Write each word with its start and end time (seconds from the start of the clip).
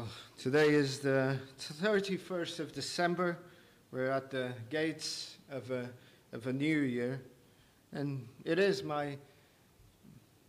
Well, 0.00 0.08
today 0.38 0.70
is 0.70 1.00
the 1.00 1.36
31st 1.58 2.58
of 2.60 2.72
December. 2.72 3.36
We're 3.92 4.10
at 4.10 4.30
the 4.30 4.54
gates 4.70 5.36
of 5.50 5.70
a, 5.70 5.90
of 6.32 6.46
a 6.46 6.54
new 6.54 6.78
year. 6.78 7.20
And 7.92 8.26
it 8.46 8.58
is 8.58 8.82
my 8.82 9.18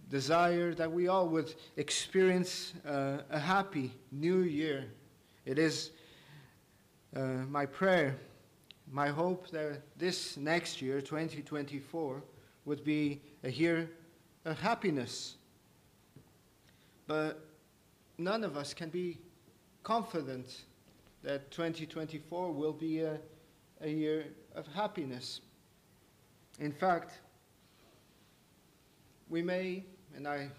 desire 0.10 0.74
that 0.76 0.90
we 0.90 1.10
all 1.10 1.28
would 1.28 1.54
experience 1.76 2.72
uh, 2.88 3.24
a 3.30 3.40
happy 3.40 3.92
new 4.10 4.44
year. 4.44 4.86
It 5.46 5.60
is 5.60 5.92
uh, 7.14 7.20
my 7.50 7.66
prayer, 7.66 8.16
my 8.90 9.10
hope 9.10 9.50
that 9.50 9.82
this 9.98 10.38
next 10.38 10.82
year, 10.82 11.02
2024, 11.02 12.24
would 12.64 12.86
be 12.86 13.20
a 13.44 13.52
year 13.52 13.92
of 14.46 14.62
happiness. 14.62 15.36
But 17.06 17.46
none 18.18 18.46
of 18.46 18.56
us 18.56 18.74
can 18.74 18.88
be 18.88 19.18
confident 19.84 20.62
that 21.24 21.52
2024 21.52 22.52
will 22.52 22.74
be 22.74 23.02
a, 23.02 23.18
a 23.82 23.90
year 23.90 24.26
of 24.56 24.68
happiness. 24.68 25.42
In 26.60 26.72
fact, 26.72 27.14
we 29.30 29.42
may, 29.42 29.84
and 30.16 30.28
I 30.28 30.50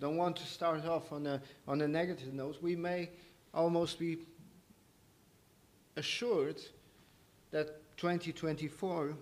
don't 0.00 0.16
want 0.16 0.36
to 0.36 0.46
start 0.46 0.84
off 0.84 1.12
on 1.12 1.26
a, 1.26 1.40
on 1.66 1.80
a 1.80 1.88
negative 1.88 2.34
note, 2.34 2.58
we 2.60 2.76
may 2.76 3.10
almost 3.54 3.98
be 3.98 4.18
assured 5.96 6.60
that 7.50 7.96
2024 7.96 9.14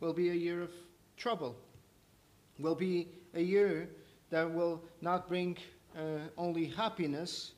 will 0.00 0.12
be 0.12 0.30
a 0.30 0.34
year 0.34 0.62
of 0.62 0.70
trouble, 1.16 1.56
will 2.58 2.74
be 2.74 3.08
a 3.34 3.40
year 3.40 3.88
that 4.30 4.52
will 4.52 4.82
not 5.00 5.28
bring 5.28 5.56
uh, 5.96 6.18
only 6.36 6.66
happiness, 6.66 7.52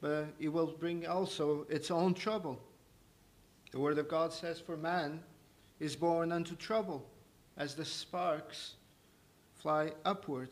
but 0.00 0.28
it 0.38 0.48
will 0.48 0.74
bring 0.78 1.06
also 1.06 1.66
its 1.68 1.90
own 1.90 2.14
trouble. 2.14 2.58
The 3.72 3.78
Word 3.78 3.98
of 3.98 4.08
God 4.08 4.32
says, 4.32 4.58
For 4.58 4.76
man 4.76 5.20
is 5.78 5.94
born 5.94 6.32
unto 6.32 6.56
trouble, 6.56 7.06
as 7.56 7.74
the 7.74 7.84
sparks 7.84 8.74
fly 9.54 9.92
upward. 10.04 10.50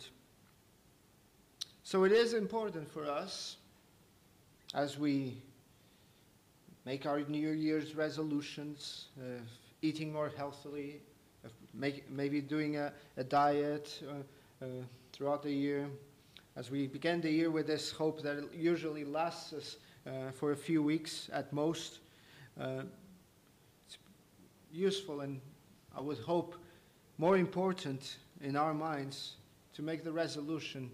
So 1.83 2.05
it 2.05 2.13
is 2.13 2.35
important 2.35 2.91
for 2.93 3.05
us 3.05 3.57
as 4.75 4.99
we 4.99 5.39
make 6.85 7.07
our 7.07 7.21
New 7.21 7.51
Year's 7.51 7.95
resolutions, 7.95 9.07
uh, 9.19 9.41
eating 9.83 10.13
more 10.13 10.31
healthily, 10.37 11.01
make, 11.75 12.11
maybe 12.11 12.41
doing 12.41 12.77
a, 12.77 12.93
a 13.17 13.25
diet 13.25 14.03
uh, 14.07 14.65
uh, 14.65 14.69
throughout 15.13 15.43
the 15.43 15.53
year, 15.53 15.89
as 16.59 16.73
we 16.73 16.89
begin 16.89 17.21
the 17.21 17.31
year 17.31 17.53
with 17.53 17.69
this 17.69 17.93
hope 17.93 18.21
that 18.21 18.37
usually 18.53 19.05
lasts 19.05 19.53
us 19.53 19.77
uh, 20.05 20.33
for 20.33 20.51
a 20.51 20.57
few 20.57 20.83
weeks 20.83 21.31
at 21.33 21.53
most. 21.53 22.01
Uh, 22.61 22.83
it's 23.87 23.97
useful 24.73 25.21
and 25.21 25.41
I 25.97 26.01
would 26.01 26.19
hope 26.19 26.57
more 27.17 27.37
important 27.37 28.17
in 28.41 28.57
our 28.57 28.75
minds 28.75 29.35
to 29.75 29.83
make 29.83 30.03
the 30.03 30.11
resolution 30.11 30.91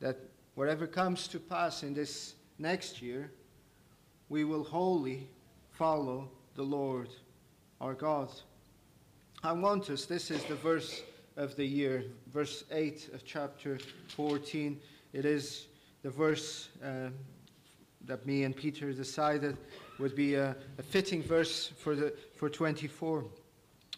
that 0.00 0.16
whatever 0.56 0.88
comes 0.88 1.28
to 1.28 1.38
pass 1.38 1.84
in 1.84 1.94
this 1.94 2.34
next 2.58 3.00
year, 3.00 3.30
we 4.28 4.42
will 4.42 4.64
wholly 4.64 5.28
follow 5.70 6.28
the 6.56 6.64
Lord 6.64 7.10
our 7.80 7.94
God. 7.94 8.28
I 9.40 9.52
want 9.52 9.88
us, 9.88 10.04
this 10.04 10.32
is 10.32 10.42
the 10.46 10.56
verse 10.56 11.04
of 11.36 11.56
the 11.56 11.64
year, 11.64 12.04
verse 12.32 12.64
8 12.70 13.10
of 13.12 13.24
chapter 13.24 13.78
14. 14.08 14.80
It 15.12 15.24
is 15.24 15.66
the 16.02 16.10
verse 16.10 16.68
uh, 16.84 17.08
that 18.06 18.26
me 18.26 18.44
and 18.44 18.54
Peter 18.54 18.92
decided 18.92 19.56
would 19.98 20.14
be 20.14 20.34
a, 20.34 20.56
a 20.78 20.82
fitting 20.82 21.22
verse 21.22 21.72
for, 21.78 21.94
the, 21.94 22.14
for 22.36 22.48
24, 22.48 23.24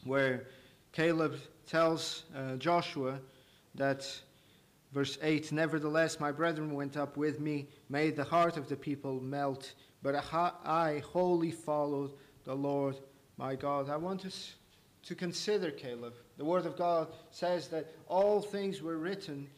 where 0.05 0.47
Caleb 0.93 1.37
tells 1.67 2.25
uh, 2.35 2.57
Joshua 2.57 3.19
that, 3.75 4.09
verse 4.93 5.19
8, 5.23 5.53
Nevertheless, 5.53 6.21
my 6.21 6.33
brethren 6.33 6.75
went 6.75 6.97
up 6.97 7.17
with 7.17 7.41
me, 7.41 7.67
made 7.89 8.17
the 8.17 8.25
heart 8.25 8.57
of 8.57 8.69
the 8.69 8.77
people 8.77 9.21
melt, 9.21 9.75
but 10.03 10.15
I 10.33 11.03
wholly 11.05 11.51
followed 11.51 12.13
the 12.45 12.55
Lord 12.55 12.97
my 13.37 13.57
God. 13.57 13.91
I 13.91 13.97
want 13.97 14.25
us 14.25 14.55
to 15.03 15.15
consider 15.15 15.71
Caleb. 15.71 16.15
The 16.39 16.45
Word 16.45 16.67
of 16.67 16.77
God 16.77 17.09
says 17.31 17.69
that 17.69 17.95
all 18.09 18.41
things 18.41 18.83
were 18.83 18.99
written 18.99 19.49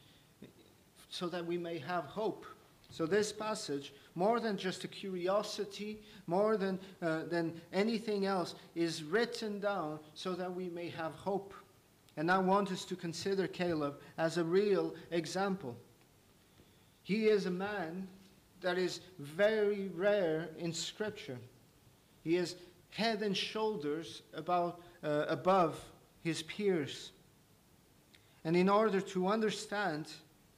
so 1.10 1.28
that 1.28 1.44
we 1.44 1.58
may 1.58 1.78
have 1.78 2.04
hope. 2.04 2.46
So, 2.90 3.04
this 3.04 3.32
passage, 3.32 3.92
more 4.14 4.40
than 4.40 4.56
just 4.56 4.84
a 4.84 4.88
curiosity, 4.88 6.00
more 6.26 6.56
than, 6.56 6.78
uh, 7.02 7.24
than 7.24 7.60
anything 7.72 8.24
else, 8.24 8.54
is 8.74 9.02
written 9.02 9.60
down 9.60 9.98
so 10.14 10.34
that 10.34 10.54
we 10.54 10.68
may 10.70 10.88
have 10.88 11.12
hope. 11.14 11.52
And 12.16 12.30
I 12.30 12.38
want 12.38 12.72
us 12.72 12.84
to 12.86 12.96
consider 12.96 13.46
Caleb 13.46 14.00
as 14.16 14.38
a 14.38 14.44
real 14.44 14.94
example. 15.10 15.76
He 17.02 17.28
is 17.28 17.46
a 17.46 17.50
man 17.50 18.08
that 18.60 18.78
is 18.78 19.00
very 19.18 19.88
rare 19.94 20.48
in 20.58 20.72
Scripture. 20.72 21.38
He 22.24 22.36
is 22.36 22.56
head 22.90 23.22
and 23.22 23.36
shoulders 23.36 24.22
about, 24.34 24.80
uh, 25.02 25.26
above 25.28 25.78
his 26.22 26.42
peers. 26.42 27.12
And 28.44 28.56
in 28.56 28.68
order 28.68 29.00
to 29.00 29.28
understand 29.28 30.06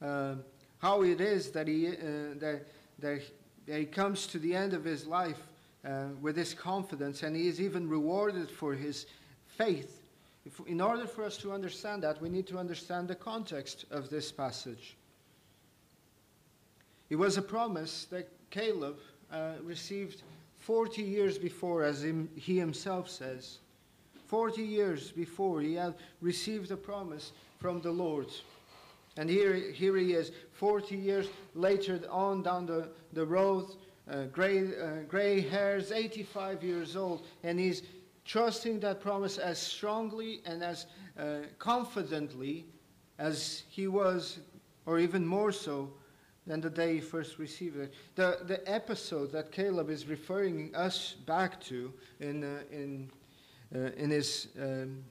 uh, 0.03 0.35
how 0.79 1.03
it 1.03 1.21
is 1.21 1.51
that 1.51 1.69
he, 1.69 1.89
uh, 1.89 1.93
that, 2.39 2.67
that, 2.99 3.23
he 3.67 3.85
comes 3.85 4.27
to 4.29 4.39
the 4.39 4.55
end 4.55 4.73
of 4.73 4.85
his 4.85 5.07
life 5.07 5.41
uh, 5.85 6.07
with 6.21 6.37
this 6.37 6.55
confidence, 6.55 7.23
and 7.23 7.37
he 7.37 7.49
is 7.49 7.61
even 7.61 7.89
rewarded 7.89 8.51
for 8.51 8.75
his 8.75 9.07
faith, 9.47 10.01
if, 10.47 10.61
in 10.67 10.81
order 10.81 11.07
for 11.07 11.25
us 11.25 11.37
to 11.39 11.53
understand 11.53 12.03
that, 12.03 12.21
we 12.21 12.29
need 12.29 12.47
to 12.49 12.59
understand 12.59 13.09
the 13.09 13.15
context 13.15 13.85
of 13.91 14.09
this 14.09 14.33
passage. 14.33 14.97
It 17.11 17.17
was 17.17 17.37
a 17.37 17.43
promise 17.43 18.07
that 18.11 18.29
Caleb 18.51 18.99
uh, 19.33 19.53
received 19.63 20.23
40 20.59 21.03
years 21.03 21.39
before, 21.39 21.83
as 21.83 22.07
he 22.37 22.59
himself 22.59 23.09
says. 23.09 23.59
40 24.31 24.63
years 24.63 25.11
before, 25.11 25.61
he 25.61 25.75
had 25.75 25.97
received 26.21 26.71
a 26.71 26.77
promise 26.77 27.33
from 27.59 27.81
the 27.81 27.91
Lord. 27.91 28.29
And 29.17 29.29
here, 29.29 29.55
here 29.55 29.97
he 29.97 30.13
is, 30.13 30.31
40 30.53 30.95
years 30.95 31.27
later, 31.57 32.01
on 32.09 32.45
down 32.45 32.65
the, 32.65 32.91
the 33.13 33.27
road, 33.27 33.75
uh, 34.09 34.27
gray, 34.27 34.61
uh, 34.61 35.03
gray 35.09 35.41
hairs, 35.41 35.91
85 35.91 36.63
years 36.63 36.95
old, 36.95 37.27
and 37.43 37.59
he's 37.59 37.83
trusting 38.25 38.79
that 38.81 39.01
promise 39.01 39.37
as 39.37 39.59
strongly 39.59 40.43
and 40.47 40.63
as 40.63 40.87
uh, 41.19 41.39
confidently 41.59 42.67
as 43.19 43.65
he 43.69 43.89
was, 43.89 44.39
or 44.87 45.01
even 45.01 45.27
more 45.27 45.51
so, 45.51 45.91
than 46.47 46.61
the 46.61 46.71
day 46.71 46.95
he 46.95 47.01
first 47.01 47.41
received 47.41 47.77
it. 47.77 47.93
The, 48.15 48.39
the 48.47 48.63
episode 48.71 49.33
that 49.33 49.51
Caleb 49.51 49.91
is 49.91 50.07
referring 50.07 50.73
us 50.77 51.15
back 51.27 51.61
to 51.63 51.93
in, 52.21 52.45
uh, 52.45 52.61
in, 52.71 53.11
in 53.73 54.11
his 54.11 54.49
um, 54.61 55.05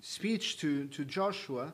speech 0.00 0.58
to, 0.58 0.86
to 0.86 1.04
Joshua 1.04 1.72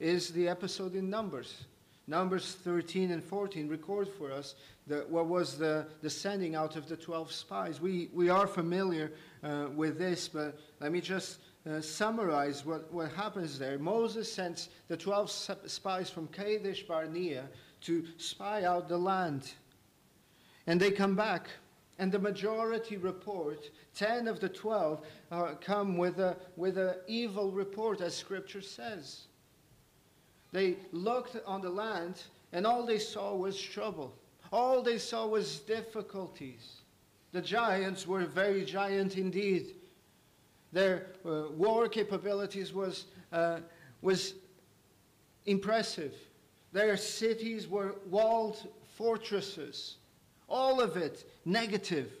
is 0.00 0.30
the 0.30 0.48
episode 0.48 0.94
in 0.94 1.10
Numbers. 1.10 1.64
Numbers 2.06 2.56
13 2.64 3.10
and 3.10 3.22
14 3.22 3.68
record 3.68 4.08
for 4.08 4.32
us 4.32 4.54
the, 4.88 5.04
what 5.08 5.26
was 5.26 5.58
the, 5.58 5.86
the 6.00 6.10
sending 6.10 6.54
out 6.54 6.76
of 6.76 6.88
the 6.88 6.96
12 6.96 7.30
spies. 7.30 7.80
We, 7.80 8.08
we 8.12 8.30
are 8.30 8.46
familiar 8.46 9.12
uh, 9.42 9.66
with 9.74 9.98
this, 9.98 10.28
but 10.28 10.58
let 10.80 10.90
me 10.90 11.00
just 11.00 11.38
uh, 11.68 11.80
summarize 11.80 12.64
what, 12.64 12.92
what 12.92 13.12
happens 13.12 13.58
there. 13.58 13.78
Moses 13.78 14.32
sends 14.32 14.70
the 14.88 14.96
12 14.96 15.30
spies 15.66 16.08
from 16.08 16.26
Kadesh 16.28 16.84
Barnea 16.84 17.44
to 17.82 18.04
spy 18.16 18.64
out 18.64 18.88
the 18.88 18.98
land. 18.98 19.52
And 20.66 20.80
they 20.80 20.90
come 20.90 21.14
back, 21.14 21.48
and 21.98 22.12
the 22.12 22.18
majority 22.18 22.96
report, 22.96 23.70
10 23.94 24.28
of 24.28 24.38
the 24.38 24.48
12, 24.48 25.04
uh, 25.30 25.54
come 25.60 25.96
with 25.96 26.18
an 26.18 26.36
with 26.56 26.78
a 26.78 27.00
evil 27.08 27.50
report, 27.50 28.00
as 28.00 28.14
Scripture 28.14 28.60
says. 28.62 29.26
They 30.52 30.76
looked 30.92 31.36
on 31.44 31.60
the 31.60 31.70
land, 31.70 32.22
and 32.52 32.66
all 32.66 32.86
they 32.86 32.98
saw 32.98 33.34
was 33.34 33.60
trouble. 33.60 34.14
All 34.52 34.82
they 34.82 34.98
saw 34.98 35.26
was 35.26 35.58
difficulties. 35.60 36.80
The 37.32 37.42
giants 37.42 38.06
were 38.06 38.24
very 38.24 38.64
giant 38.64 39.18
indeed. 39.18 39.74
Their 40.72 41.08
uh, 41.26 41.48
war 41.50 41.88
capabilities 41.88 42.72
was, 42.72 43.06
uh, 43.32 43.60
was 44.00 44.34
impressive. 45.44 46.14
Their 46.72 46.96
cities 46.96 47.68
were 47.68 47.96
walled 48.08 48.66
fortresses. 48.96 49.97
All 50.48 50.80
of 50.80 50.96
it 50.96 51.24
negative. 51.44 52.12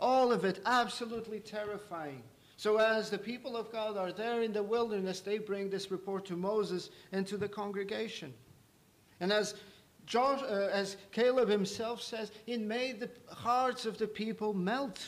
All 0.00 0.32
of 0.32 0.44
it 0.44 0.60
absolutely 0.66 1.40
terrifying. 1.40 2.22
So, 2.56 2.78
as 2.78 3.10
the 3.10 3.18
people 3.18 3.56
of 3.56 3.72
God 3.72 3.96
are 3.96 4.12
there 4.12 4.42
in 4.42 4.52
the 4.52 4.62
wilderness, 4.62 5.20
they 5.20 5.38
bring 5.38 5.70
this 5.70 5.90
report 5.90 6.24
to 6.26 6.36
Moses 6.36 6.90
and 7.12 7.26
to 7.26 7.36
the 7.36 7.48
congregation. 7.48 8.32
And 9.20 9.32
as 9.32 9.54
Josh, 10.06 10.40
uh, 10.42 10.68
as 10.72 10.96
Caleb 11.12 11.48
himself 11.48 12.00
says, 12.00 12.30
it 12.46 12.60
made 12.60 13.00
the 13.00 13.10
hearts 13.34 13.86
of 13.86 13.98
the 13.98 14.06
people 14.06 14.52
melt. 14.52 15.00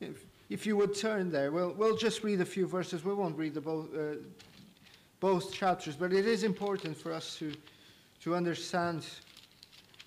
If, 0.00 0.26
if 0.48 0.66
you 0.66 0.76
would 0.76 0.94
turn 0.94 1.30
there, 1.30 1.50
we'll, 1.50 1.72
we'll 1.72 1.96
just 1.96 2.22
read 2.22 2.40
a 2.40 2.44
few 2.44 2.66
verses. 2.66 3.04
We 3.04 3.14
won't 3.14 3.36
read 3.36 3.54
the 3.54 3.60
both, 3.60 3.94
uh, 3.94 4.16
both 5.20 5.52
chapters, 5.52 5.96
but 5.96 6.12
it 6.12 6.26
is 6.26 6.44
important 6.44 6.96
for 6.96 7.12
us 7.12 7.36
to, 7.38 7.52
to 8.20 8.36
understand 8.36 9.06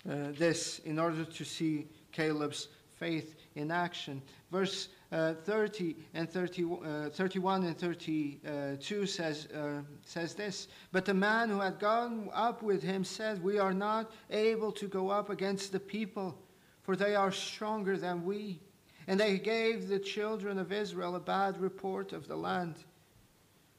uh, 0.08 0.32
this 0.38 0.78
in 0.80 0.98
order 0.98 1.24
to 1.24 1.44
see 1.44 1.86
Caleb's 2.12 2.68
faith 3.00 3.34
in 3.54 3.70
action. 3.70 4.22
Verse 4.50 4.88
uh, 5.12 5.34
30 5.44 5.96
and 6.14 6.30
30, 6.30 6.64
uh, 6.64 7.10
31 7.10 7.64
and 7.64 7.76
32 7.76 9.06
says, 9.06 9.46
uh, 9.46 9.80
says 10.04 10.34
this 10.34 10.68
But 10.92 11.04
the 11.04 11.14
man 11.14 11.48
who 11.48 11.60
had 11.60 11.78
gone 11.78 12.30
up 12.32 12.62
with 12.62 12.82
him 12.82 13.02
said, 13.02 13.42
We 13.42 13.58
are 13.58 13.74
not 13.74 14.12
able 14.30 14.70
to 14.72 14.86
go 14.86 15.10
up 15.10 15.30
against 15.30 15.72
the 15.72 15.80
people, 15.80 16.38
for 16.82 16.94
they 16.94 17.14
are 17.14 17.32
stronger 17.32 17.96
than 17.96 18.24
we. 18.24 18.60
And 19.08 19.18
they 19.18 19.38
gave 19.38 19.88
the 19.88 19.98
children 19.98 20.58
of 20.58 20.72
Israel 20.72 21.16
a 21.16 21.20
bad 21.20 21.60
report 21.60 22.12
of 22.12 22.28
the 22.28 22.36
land 22.36 22.76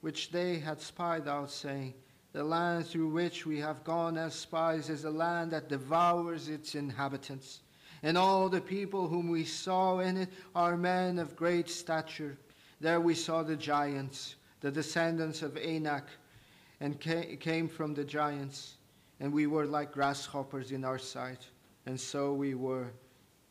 which 0.02 0.32
they 0.32 0.58
had 0.60 0.82
spied 0.82 1.28
out, 1.28 1.52
saying, 1.52 1.94
The 2.34 2.44
land 2.44 2.88
through 2.88 3.10
which 3.10 3.46
we 3.46 3.60
have 3.60 3.84
gone 3.84 4.18
as 4.18 4.34
spies 4.34 4.90
is 4.90 5.04
a 5.04 5.12
land 5.12 5.52
that 5.52 5.70
devours 5.70 6.48
its 6.48 6.76
inhabitants 6.76 7.62
and 8.04 8.18
all 8.18 8.50
the 8.50 8.62
people 8.62 9.08
whom 9.08 9.30
we 9.30 9.46
saw 9.46 10.00
in 10.00 10.18
it 10.18 10.30
are 10.56 10.76
men 10.76 11.20
of 11.20 11.36
great 11.36 11.70
stature. 11.70 12.38
There 12.80 13.00
we 13.00 13.14
saw 13.14 13.44
the 13.44 13.56
giants, 13.56 14.36
the 14.62 14.72
descendants 14.72 15.44
of 15.44 15.56
Anak, 15.58 16.08
and 16.80 17.00
came 17.00 17.68
from 17.68 17.94
the 17.94 18.04
giants, 18.04 18.78
and 19.20 19.32
we 19.32 19.46
were 19.46 19.66
like 19.66 19.92
grasshoppers 19.92 20.72
in 20.72 20.84
our 20.84 20.98
sight, 20.98 21.46
and 21.86 22.00
so 22.00 22.34
we 22.34 22.56
were 22.56 22.88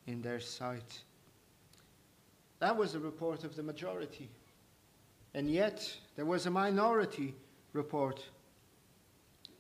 in 0.08 0.20
their 0.20 0.40
sight. 0.40 1.00
That 2.58 2.76
was 2.76 2.94
the 2.94 3.00
report 3.00 3.44
of 3.44 3.54
the 3.54 3.62
majority. 3.62 4.28
And 5.32 5.48
yet, 5.48 5.96
there 6.16 6.26
was 6.26 6.46
a 6.46 6.50
minority 6.50 7.36
report. 7.72 8.24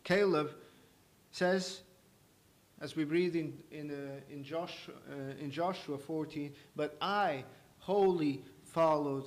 Caleb 0.04 0.52
says 1.32 1.82
as 2.80 2.96
we 2.96 3.04
read 3.04 3.36
in, 3.36 3.58
in, 3.70 3.90
uh, 3.90 4.32
in, 4.32 4.42
Joshua, 4.42 4.94
uh, 5.10 5.42
in 5.42 5.50
Joshua 5.50 5.98
14, 5.98 6.52
but 6.74 6.96
I 7.00 7.44
wholly 7.78 8.42
followed 8.64 9.26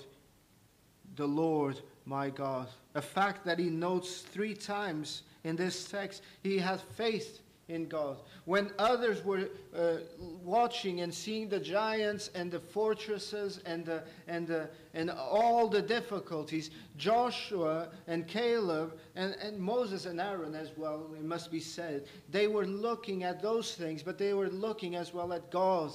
the 1.15 1.27
Lord 1.27 1.79
my 2.05 2.29
God. 2.29 2.67
A 2.95 3.01
fact 3.01 3.45
that 3.45 3.59
he 3.59 3.69
notes 3.69 4.21
three 4.21 4.55
times 4.55 5.23
in 5.43 5.55
this 5.55 5.87
text. 5.87 6.23
He 6.41 6.57
had 6.57 6.81
faith 6.81 7.41
in 7.69 7.87
God. 7.87 8.17
When 8.45 8.71
others 8.77 9.23
were 9.23 9.49
uh, 9.75 9.97
watching 10.19 11.01
and 11.01 11.13
seeing 11.13 11.47
the 11.47 11.59
giants 11.59 12.29
and 12.35 12.51
the 12.51 12.59
fortresses 12.59 13.61
and, 13.65 13.85
the, 13.85 14.03
and, 14.27 14.45
the, 14.47 14.69
and 14.93 15.09
all 15.09 15.67
the 15.69 15.81
difficulties, 15.81 16.71
Joshua 16.97 17.89
and 18.07 18.27
Caleb 18.27 18.99
and, 19.15 19.35
and 19.41 19.57
Moses 19.57 20.05
and 20.05 20.19
Aaron 20.19 20.55
as 20.55 20.71
well, 20.75 21.09
it 21.15 21.23
must 21.23 21.51
be 21.51 21.59
said, 21.59 22.05
they 22.29 22.47
were 22.47 22.65
looking 22.65 23.23
at 23.23 23.41
those 23.41 23.75
things, 23.75 24.03
but 24.03 24.17
they 24.17 24.33
were 24.33 24.49
looking 24.49 24.95
as 24.95 25.13
well 25.13 25.31
at 25.31 25.49
God. 25.49 25.91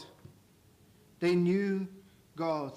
They 1.21 1.35
knew 1.35 1.87
God. 2.35 2.73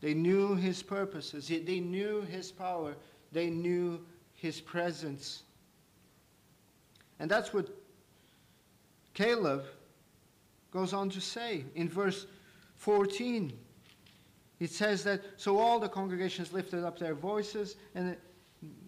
They 0.00 0.14
knew 0.14 0.54
his 0.54 0.82
purposes. 0.82 1.48
They 1.48 1.80
knew 1.80 2.22
his 2.22 2.50
power. 2.50 2.96
They 3.32 3.48
knew 3.48 4.00
his 4.34 4.60
presence. 4.60 5.44
And 7.20 7.30
that's 7.30 7.52
what 7.52 7.68
Caleb 9.12 9.64
goes 10.72 10.92
on 10.94 11.10
to 11.10 11.20
say 11.20 11.64
in 11.74 11.88
verse 11.88 12.26
14. 12.76 13.52
It 14.58 14.70
says 14.70 15.04
that, 15.04 15.20
so 15.36 15.58
all 15.58 15.78
the 15.78 15.88
congregations 15.88 16.52
lifted 16.52 16.82
up 16.82 16.98
their 16.98 17.14
voices 17.14 17.76
and, 17.94 18.16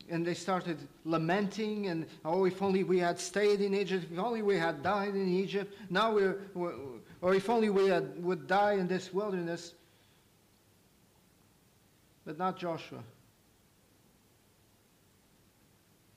and 0.08 0.26
they 0.26 0.34
started 0.34 0.78
lamenting 1.04 1.88
and, 1.88 2.06
oh, 2.24 2.46
if 2.46 2.62
only 2.62 2.84
we 2.84 2.98
had 2.98 3.20
stayed 3.20 3.60
in 3.60 3.74
Egypt, 3.74 4.06
if 4.10 4.18
only 4.18 4.40
we 4.40 4.56
had 4.56 4.82
died 4.82 5.14
in 5.14 5.28
Egypt, 5.28 5.74
now 5.90 6.12
we're, 6.12 6.38
or 7.20 7.34
if 7.34 7.50
only 7.50 7.68
we 7.68 7.88
had, 7.88 8.22
would 8.22 8.46
die 8.46 8.74
in 8.74 8.88
this 8.88 9.12
wilderness. 9.12 9.74
But 12.24 12.38
not 12.38 12.56
Joshua. 12.56 13.02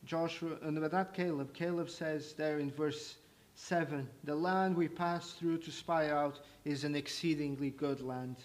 Joshua, 0.06 0.54
uh, 0.54 0.68
and 0.68 0.80
but 0.80 0.94
not 0.94 1.14
Caleb. 1.14 1.54
Caleb 1.54 1.90
says 1.90 2.34
there 2.34 2.60
in 2.60 2.72
verse 2.72 3.16
7 3.56 4.08
The 4.24 4.36
land 4.36 4.76
we 4.76 4.88
passed 4.88 5.38
through 5.38 5.58
to 5.60 5.72
spy 5.72 6.10
out 6.10 6.40
is 6.64 6.84
an 6.84 6.96
exceedingly 6.96 7.72
good 7.72 8.02
land. 8.02 8.38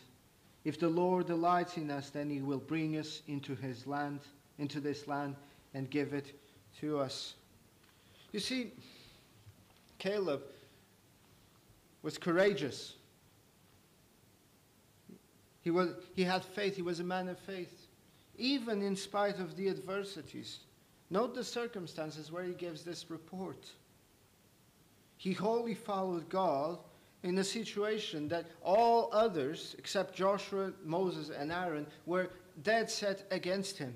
If 0.64 0.78
the 0.78 0.88
Lord 0.88 1.26
delights 1.26 1.76
in 1.76 1.90
us, 1.90 2.10
then 2.10 2.28
he 2.28 2.40
will 2.40 2.58
bring 2.58 2.96
us 2.96 3.22
into 3.28 3.54
his 3.54 3.86
land, 3.86 4.20
into 4.58 4.80
this 4.80 5.06
land, 5.06 5.36
and 5.74 5.90
give 5.90 6.12
it 6.12 6.32
to 6.80 6.98
us. 6.98 7.34
You 8.32 8.40
see, 8.40 8.72
Caleb 9.98 10.42
was 12.02 12.18
courageous. 12.18 12.94
He, 15.62 15.70
was, 15.70 15.90
he 16.14 16.24
had 16.24 16.44
faith. 16.44 16.76
He 16.76 16.82
was 16.82 17.00
a 17.00 17.04
man 17.04 17.28
of 17.28 17.38
faith, 17.38 17.86
even 18.38 18.82
in 18.82 18.96
spite 18.96 19.38
of 19.38 19.56
the 19.56 19.68
adversities. 19.68 20.60
Note 21.10 21.34
the 21.34 21.44
circumstances 21.44 22.30
where 22.30 22.44
he 22.44 22.52
gives 22.52 22.84
this 22.84 23.10
report. 23.10 23.68
He 25.16 25.32
wholly 25.32 25.74
followed 25.74 26.28
God 26.28 26.78
in 27.22 27.36
a 27.38 27.44
situation 27.44 28.28
that 28.28 28.46
all 28.62 29.10
others, 29.12 29.74
except 29.76 30.14
Joshua, 30.14 30.72
Moses, 30.84 31.30
and 31.30 31.50
Aaron, 31.50 31.86
were 32.06 32.30
dead 32.62 32.88
set 32.88 33.24
against 33.30 33.76
him. 33.76 33.92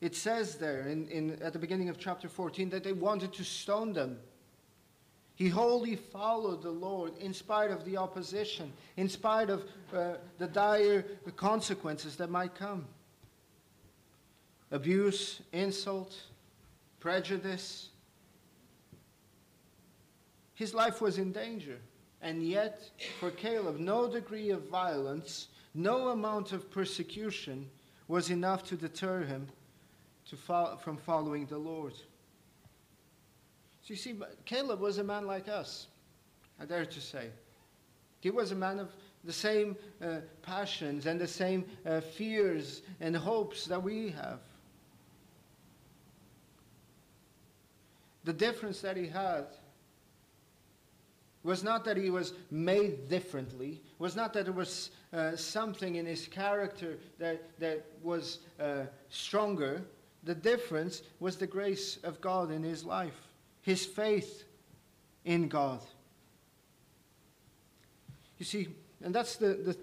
It 0.00 0.14
says 0.14 0.56
there 0.56 0.82
in, 0.82 1.08
in, 1.08 1.42
at 1.42 1.52
the 1.52 1.58
beginning 1.58 1.88
of 1.88 1.98
chapter 1.98 2.28
14 2.28 2.70
that 2.70 2.84
they 2.84 2.92
wanted 2.92 3.32
to 3.34 3.44
stone 3.44 3.92
them. 3.92 4.18
He 5.34 5.48
wholly 5.48 5.96
followed 5.96 6.62
the 6.62 6.70
Lord 6.70 7.16
in 7.18 7.32
spite 7.32 7.70
of 7.70 7.84
the 7.84 7.96
opposition, 7.96 8.72
in 8.96 9.08
spite 9.08 9.48
of 9.48 9.64
uh, 9.92 10.14
the 10.38 10.46
dire 10.46 11.02
consequences 11.36 12.16
that 12.16 12.30
might 12.30 12.54
come 12.54 12.86
abuse, 14.72 15.40
insult, 15.52 16.16
prejudice. 16.98 17.90
His 20.54 20.74
life 20.74 21.00
was 21.00 21.18
in 21.18 21.30
danger. 21.30 21.78
And 22.22 22.42
yet, 22.42 22.88
for 23.20 23.30
Caleb, 23.30 23.78
no 23.78 24.08
degree 24.08 24.50
of 24.50 24.68
violence, 24.68 25.48
no 25.74 26.08
amount 26.08 26.52
of 26.52 26.70
persecution 26.70 27.68
was 28.08 28.30
enough 28.30 28.64
to 28.64 28.76
deter 28.76 29.20
him 29.22 29.48
to 30.30 30.36
fo- 30.36 30.76
from 30.82 30.96
following 30.96 31.46
the 31.46 31.58
Lord. 31.58 31.94
So 31.94 33.88
you 33.88 33.96
see, 33.96 34.14
Caleb 34.44 34.80
was 34.80 34.98
a 34.98 35.04
man 35.04 35.26
like 35.26 35.48
us, 35.48 35.88
I 36.60 36.64
dare 36.64 36.86
to 36.86 37.00
say. 37.00 37.30
He 38.20 38.30
was 38.30 38.52
a 38.52 38.54
man 38.54 38.78
of 38.78 38.90
the 39.24 39.32
same 39.32 39.76
uh, 40.00 40.18
passions 40.42 41.06
and 41.06 41.20
the 41.20 41.26
same 41.26 41.64
uh, 41.84 42.00
fears 42.00 42.82
and 43.00 43.16
hopes 43.16 43.66
that 43.66 43.82
we 43.82 44.10
have. 44.10 44.38
The 48.24 48.32
difference 48.32 48.80
that 48.80 48.96
he 48.96 49.06
had 49.06 49.46
was 51.42 51.64
not 51.64 51.84
that 51.84 51.96
he 51.96 52.10
was 52.10 52.34
made 52.50 53.08
differently, 53.08 53.82
was 53.98 54.14
not 54.14 54.32
that 54.32 54.44
there 54.44 54.52
was 54.52 54.90
uh, 55.12 55.34
something 55.36 55.96
in 55.96 56.06
his 56.06 56.28
character 56.28 56.98
that, 57.18 57.58
that 57.58 57.84
was 58.02 58.38
uh, 58.60 58.84
stronger. 59.08 59.82
The 60.22 60.36
difference 60.36 61.02
was 61.18 61.36
the 61.36 61.48
grace 61.48 61.98
of 62.04 62.20
God 62.20 62.52
in 62.52 62.62
his 62.62 62.84
life, 62.84 63.28
his 63.60 63.84
faith 63.84 64.44
in 65.24 65.48
God. 65.48 65.80
You 68.38 68.44
see, 68.44 68.68
and 69.02 69.12
that's 69.12 69.36
the, 69.36 69.54
the, 69.54 69.76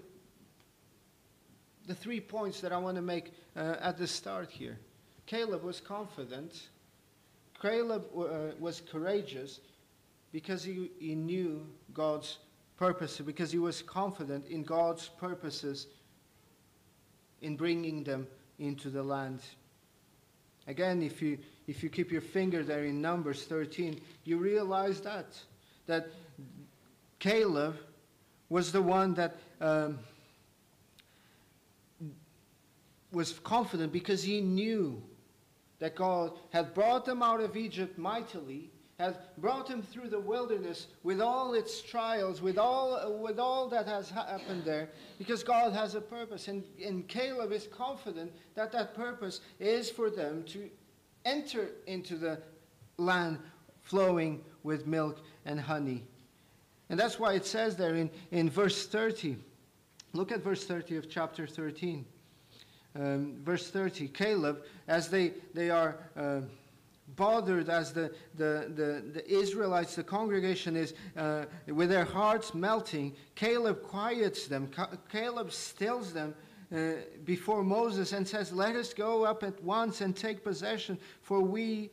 the 1.86 1.94
three 1.94 2.20
points 2.20 2.60
that 2.60 2.72
I 2.72 2.78
want 2.78 2.96
to 2.96 3.02
make 3.02 3.32
uh, 3.54 3.76
at 3.80 3.98
the 3.98 4.06
start 4.06 4.50
here. 4.50 4.78
Caleb 5.26 5.62
was 5.62 5.80
confident 5.80 6.68
Caleb 7.60 8.06
uh, 8.16 8.54
was 8.58 8.80
courageous 8.80 9.60
because 10.32 10.62
he, 10.62 10.90
he 10.98 11.14
knew 11.14 11.66
God's 11.92 12.38
purpose, 12.76 13.18
because 13.18 13.52
he 13.52 13.58
was 13.58 13.82
confident 13.82 14.46
in 14.48 14.62
God's 14.62 15.08
purposes 15.08 15.86
in 17.42 17.56
bringing 17.56 18.04
them 18.04 18.26
into 18.58 18.88
the 18.88 19.02
land. 19.02 19.40
Again, 20.66 21.02
if 21.02 21.20
you, 21.20 21.38
if 21.66 21.82
you 21.82 21.90
keep 21.90 22.12
your 22.12 22.20
finger 22.20 22.62
there 22.62 22.84
in 22.84 23.00
Numbers 23.00 23.44
13, 23.44 24.00
you 24.24 24.38
realize 24.38 25.00
that. 25.00 25.38
That 25.86 26.08
Caleb 27.18 27.76
was 28.48 28.72
the 28.72 28.80
one 28.80 29.14
that 29.14 29.36
um, 29.60 29.98
was 33.12 33.38
confident 33.40 33.92
because 33.92 34.22
he 34.22 34.40
knew 34.40 35.02
that 35.80 35.96
God 35.96 36.32
had 36.50 36.72
brought 36.72 37.04
them 37.04 37.22
out 37.22 37.40
of 37.40 37.56
Egypt 37.56 37.98
mightily, 37.98 38.70
had 38.98 39.16
brought 39.38 39.66
them 39.66 39.82
through 39.82 40.08
the 40.10 40.20
wilderness 40.20 40.86
with 41.02 41.20
all 41.22 41.54
its 41.54 41.80
trials, 41.80 42.42
with 42.42 42.58
all, 42.58 43.18
with 43.18 43.38
all 43.38 43.68
that 43.70 43.86
has 43.86 44.10
happened 44.10 44.62
there, 44.64 44.90
because 45.18 45.42
God 45.42 45.72
has 45.72 45.94
a 45.94 46.00
purpose. 46.00 46.48
And, 46.48 46.62
and 46.84 47.08
Caleb 47.08 47.50
is 47.50 47.66
confident 47.66 48.30
that 48.54 48.72
that 48.72 48.94
purpose 48.94 49.40
is 49.58 49.90
for 49.90 50.10
them 50.10 50.44
to 50.48 50.68
enter 51.24 51.70
into 51.86 52.16
the 52.16 52.40
land 52.98 53.38
flowing 53.80 54.42
with 54.62 54.86
milk 54.86 55.20
and 55.46 55.58
honey. 55.58 56.04
And 56.90 57.00
that's 57.00 57.18
why 57.18 57.32
it 57.34 57.46
says 57.46 57.76
there 57.76 57.94
in, 57.94 58.10
in 58.30 58.50
verse 58.50 58.86
30. 58.86 59.38
Look 60.12 60.30
at 60.30 60.42
verse 60.42 60.64
30 60.66 60.96
of 60.96 61.08
chapter 61.08 61.46
13. 61.46 62.04
Um, 62.98 63.36
verse 63.42 63.70
30 63.70 64.08
Caleb, 64.08 64.64
as 64.88 65.08
they, 65.08 65.32
they 65.54 65.70
are. 65.70 65.96
Uh, 66.16 66.40
bothered 67.16 67.68
as 67.68 67.92
the, 67.92 68.10
the, 68.36 68.70
the, 68.74 69.02
the, 69.12 69.30
Israelites, 69.30 69.96
the 69.96 70.02
congregation 70.02 70.76
is 70.76 70.94
uh, 71.16 71.44
with 71.66 71.90
their 71.90 72.04
hearts 72.04 72.54
melting. 72.54 73.14
Caleb 73.34 73.82
quiets 73.82 74.46
them. 74.46 74.70
Caleb 75.10 75.52
stills 75.52 76.12
them 76.12 76.34
uh, 76.74 76.92
before 77.24 77.64
Moses 77.64 78.12
and 78.12 78.26
says, 78.26 78.52
Let 78.52 78.76
us 78.76 78.94
go 78.94 79.24
up 79.24 79.42
at 79.42 79.62
once 79.62 80.00
and 80.00 80.16
take 80.16 80.44
possession, 80.44 80.98
for 81.22 81.40
we 81.40 81.90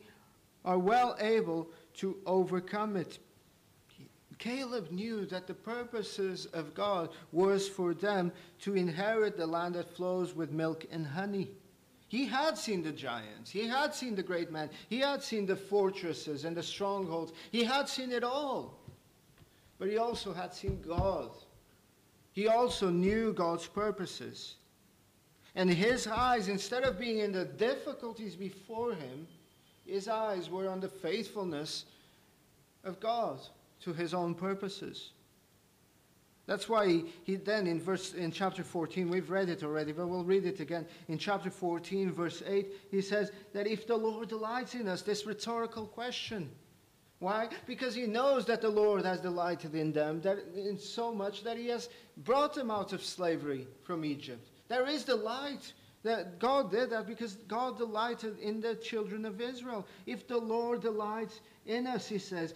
are 0.64 0.78
well 0.78 1.16
able 1.20 1.68
to 1.94 2.16
overcome 2.26 2.96
it. 2.96 3.18
Caleb 4.38 4.90
knew 4.92 5.26
that 5.26 5.46
the 5.46 5.54
purposes 5.54 6.46
of 6.46 6.74
God 6.74 7.10
was 7.32 7.68
for 7.68 7.92
them 7.92 8.32
to 8.60 8.76
inherit 8.76 9.36
the 9.36 9.46
land 9.46 9.74
that 9.74 9.94
flows 9.96 10.34
with 10.34 10.52
milk 10.52 10.86
and 10.90 11.06
honey. 11.06 11.48
He 12.06 12.24
had 12.24 12.56
seen 12.56 12.82
the 12.82 12.92
giants. 12.92 13.50
He 13.50 13.66
had 13.66 13.94
seen 13.94 14.14
the 14.14 14.22
great 14.22 14.50
men. 14.50 14.70
He 14.88 15.00
had 15.00 15.22
seen 15.22 15.44
the 15.44 15.56
fortresses 15.56 16.44
and 16.44 16.56
the 16.56 16.62
strongholds. 16.62 17.32
He 17.50 17.64
had 17.64 17.88
seen 17.88 18.12
it 18.12 18.24
all. 18.24 18.78
But 19.78 19.88
he 19.88 19.98
also 19.98 20.32
had 20.32 20.54
seen 20.54 20.80
God. 20.80 21.30
He 22.32 22.48
also 22.48 22.88
knew 22.88 23.32
God's 23.32 23.66
purposes. 23.66 24.54
And 25.54 25.68
his 25.68 26.06
eyes, 26.06 26.48
instead 26.48 26.84
of 26.84 26.98
being 26.98 27.18
in 27.18 27.32
the 27.32 27.44
difficulties 27.44 28.36
before 28.36 28.92
him, 28.92 29.26
his 29.84 30.08
eyes 30.08 30.48
were 30.48 30.68
on 30.68 30.80
the 30.80 30.88
faithfulness 30.88 31.84
of 32.84 33.00
God 33.00 33.40
to 33.80 33.92
his 33.92 34.14
own 34.14 34.34
purposes. 34.34 35.10
That's 36.48 36.66
why 36.66 36.88
he, 36.88 37.04
he, 37.24 37.36
then 37.36 37.66
in 37.66 37.78
verse 37.78 38.14
in 38.14 38.32
chapter 38.32 38.64
14, 38.64 39.10
we've 39.10 39.28
read 39.28 39.50
it 39.50 39.62
already, 39.62 39.92
but 39.92 40.08
we'll 40.08 40.24
read 40.24 40.46
it 40.46 40.60
again. 40.60 40.86
In 41.08 41.18
chapter 41.18 41.50
14, 41.50 42.10
verse 42.10 42.42
8, 42.46 42.66
he 42.90 43.02
says 43.02 43.30
that 43.52 43.66
if 43.66 43.86
the 43.86 43.96
Lord 43.96 44.30
delights 44.30 44.74
in 44.74 44.88
us, 44.88 45.02
this 45.02 45.26
rhetorical 45.26 45.86
question. 45.86 46.48
Why? 47.18 47.48
Because 47.66 47.94
he 47.94 48.06
knows 48.06 48.46
that 48.46 48.62
the 48.62 48.70
Lord 48.70 49.04
has 49.04 49.20
delighted 49.20 49.74
in 49.74 49.92
them, 49.92 50.22
that 50.22 50.38
in 50.54 50.78
so 50.78 51.12
much 51.12 51.44
that 51.44 51.58
he 51.58 51.66
has 51.68 51.90
brought 52.18 52.54
them 52.54 52.70
out 52.70 52.94
of 52.94 53.02
slavery 53.04 53.66
from 53.82 54.02
Egypt. 54.02 54.48
There 54.68 54.88
is 54.88 55.04
delight. 55.04 55.72
That 56.04 56.38
God 56.38 56.70
did 56.70 56.90
that 56.90 57.08
because 57.08 57.34
God 57.48 57.76
delighted 57.76 58.38
in 58.38 58.60
the 58.60 58.76
children 58.76 59.24
of 59.24 59.40
Israel. 59.40 59.84
If 60.06 60.28
the 60.28 60.38
Lord 60.38 60.80
delights 60.80 61.40
in 61.66 61.88
us, 61.88 62.06
he 62.06 62.18
says, 62.18 62.54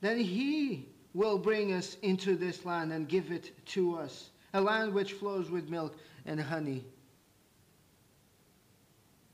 then 0.00 0.18
he 0.18 0.88
will 1.14 1.38
bring 1.38 1.72
us 1.72 1.96
into 2.02 2.36
this 2.36 2.64
land 2.64 2.92
and 2.92 3.08
give 3.08 3.30
it 3.30 3.52
to 3.66 3.96
us, 3.96 4.30
a 4.54 4.60
land 4.60 4.94
which 4.94 5.14
flows 5.14 5.50
with 5.50 5.68
milk 5.68 5.96
and 6.26 6.40
honey. 6.40 6.84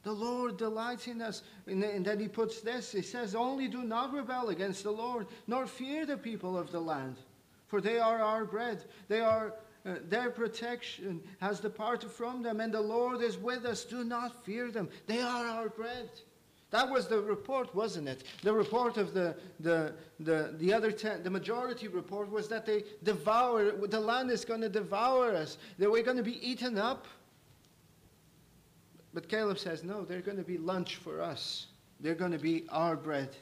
The 0.06 0.12
Lord 0.12 0.56
delights 0.56 1.08
in 1.08 1.20
us. 1.20 1.42
And 1.66 1.82
then 1.82 2.20
he 2.20 2.28
puts 2.28 2.60
this 2.60 2.92
He 2.92 3.02
says, 3.02 3.34
Only 3.34 3.66
do 3.66 3.82
not 3.82 4.14
rebel 4.14 4.50
against 4.50 4.84
the 4.84 4.92
Lord, 4.92 5.26
nor 5.48 5.66
fear 5.66 6.06
the 6.06 6.16
people 6.16 6.56
of 6.56 6.70
the 6.70 6.78
land, 6.78 7.16
for 7.66 7.80
they 7.80 7.98
are 7.98 8.22
our 8.22 8.44
bread. 8.44 8.84
They 9.08 9.20
are. 9.20 9.54
Uh, 9.84 9.98
their 10.08 10.30
protection 10.30 11.22
has 11.40 11.60
departed 11.60 12.10
from 12.10 12.42
them, 12.42 12.60
and 12.60 12.74
the 12.74 12.80
Lord 12.80 13.22
is 13.22 13.38
with 13.38 13.64
us. 13.64 13.84
Do 13.84 14.02
not 14.02 14.44
fear 14.44 14.72
them. 14.72 14.88
They 15.06 15.20
are 15.20 15.46
our 15.46 15.68
bread. 15.68 16.10
That 16.70 16.90
was 16.90 17.06
the 17.06 17.20
report, 17.20 17.72
wasn't 17.74 18.08
it? 18.08 18.24
The 18.42 18.52
report 18.52 18.96
of 18.96 19.14
the, 19.14 19.36
the, 19.60 19.94
the, 20.18 20.54
the 20.58 20.72
other 20.72 20.90
ten, 20.90 21.22
the 21.22 21.30
majority 21.30 21.86
report 21.86 22.30
was 22.30 22.48
that 22.48 22.66
they 22.66 22.82
devour, 23.04 23.70
the 23.86 24.00
land 24.00 24.30
is 24.30 24.44
going 24.44 24.62
to 24.62 24.68
devour 24.68 25.34
us, 25.34 25.58
that 25.78 25.90
we're 25.90 26.02
going 26.02 26.16
to 26.16 26.22
be 26.24 26.44
eaten 26.46 26.76
up. 26.76 27.06
But 29.14 29.28
Caleb 29.28 29.58
says, 29.58 29.84
no, 29.84 30.04
they're 30.04 30.20
going 30.20 30.36
to 30.36 30.42
be 30.42 30.58
lunch 30.58 30.96
for 30.96 31.22
us. 31.22 31.68
They're 32.00 32.14
going 32.14 32.32
to 32.32 32.38
be 32.38 32.66
our 32.68 32.96
bread. 32.96 33.36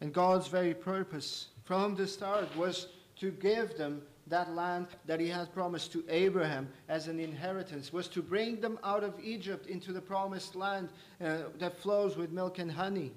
And 0.00 0.12
God's 0.12 0.48
very 0.48 0.74
purpose 0.74 1.48
from 1.64 1.96
the 1.96 2.06
start 2.06 2.54
was 2.56 2.88
to 3.16 3.30
give 3.30 3.76
them 3.78 4.02
that 4.28 4.54
land 4.54 4.86
that 5.06 5.20
he 5.20 5.28
had 5.28 5.52
promised 5.52 5.92
to 5.92 6.04
Abraham 6.08 6.68
as 6.88 7.08
an 7.08 7.20
inheritance, 7.20 7.92
was 7.92 8.08
to 8.08 8.22
bring 8.22 8.60
them 8.60 8.78
out 8.82 9.04
of 9.04 9.14
Egypt 9.22 9.66
into 9.66 9.92
the 9.92 10.00
promised 10.00 10.54
land 10.54 10.88
uh, 11.22 11.38
that 11.58 11.78
flows 11.78 12.16
with 12.16 12.32
milk 12.32 12.58
and 12.58 12.70
honey. 12.70 13.12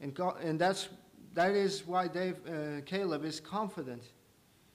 And, 0.00 0.14
God, 0.14 0.40
and 0.42 0.58
that's, 0.58 0.88
that 1.34 1.52
is 1.52 1.86
why 1.86 2.08
Dave, 2.08 2.36
uh, 2.46 2.80
Caleb 2.86 3.24
is 3.24 3.40
confident. 3.40 4.02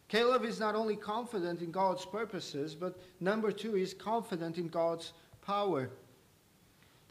Caleb 0.07 0.45
is 0.45 0.59
not 0.59 0.75
only 0.75 0.95
confident 0.95 1.61
in 1.61 1.71
God's 1.71 2.05
purposes, 2.05 2.75
but 2.75 2.99
number 3.19 3.51
two, 3.51 3.73
he's 3.73 3.93
confident 3.93 4.57
in 4.57 4.67
God's 4.67 5.13
power. 5.41 5.89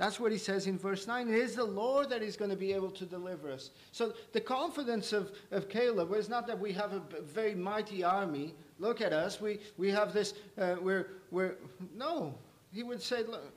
That's 0.02 0.18
what 0.18 0.32
he 0.32 0.38
says 0.38 0.66
in 0.66 0.78
verse 0.78 1.06
9. 1.06 1.28
It 1.28 1.36
is 1.36 1.54
the 1.54 1.62
Lord 1.62 2.10
that 2.10 2.22
is 2.22 2.36
going 2.36 2.50
to 2.50 2.56
be 2.56 2.72
able 2.72 2.90
to 2.90 3.06
deliver 3.06 3.52
us. 3.52 3.70
So 3.92 4.14
the 4.32 4.40
confidence 4.40 5.12
of, 5.12 5.30
of 5.52 5.68
Caleb 5.68 6.12
is 6.14 6.28
not 6.28 6.44
that 6.48 6.58
we 6.58 6.72
have 6.72 6.92
a 6.92 7.22
very 7.22 7.54
mighty 7.54 8.02
army. 8.02 8.56
Look 8.80 9.00
at 9.00 9.12
us. 9.12 9.40
We, 9.40 9.60
we 9.78 9.90
have 9.90 10.12
this, 10.12 10.34
uh, 10.58 10.74
we're, 10.82 11.06
we're, 11.30 11.54
no. 11.94 12.34
He 12.72 12.82
would 12.82 13.00
say, 13.00 13.22
look, 13.22 13.54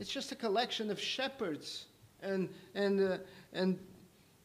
it's 0.00 0.10
just 0.10 0.32
a 0.32 0.34
collection 0.34 0.90
of 0.90 0.98
shepherds 0.98 1.84
and, 2.20 2.48
and, 2.74 3.00
uh, 3.00 3.18
and 3.52 3.78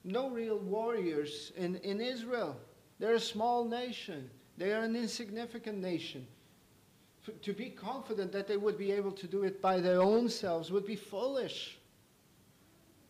no 0.03 0.29
real 0.29 0.59
warriors 0.59 1.53
in, 1.57 1.77
in 1.77 1.99
Israel. 1.99 2.55
They're 2.99 3.15
a 3.15 3.19
small 3.19 3.65
nation. 3.65 4.29
They 4.59 4.73
are 4.73 4.83
an 4.83 4.95
insignificant 4.95 5.79
nation 5.79 6.27
to 7.41 7.53
be 7.53 7.69
confident 7.69 8.31
that 8.31 8.47
they 8.47 8.57
would 8.57 8.77
be 8.77 8.91
able 8.91 9.11
to 9.11 9.27
do 9.27 9.43
it 9.43 9.61
by 9.61 9.79
their 9.79 10.01
own 10.01 10.27
selves 10.29 10.71
would 10.71 10.85
be 10.85 10.95
foolish. 10.95 11.77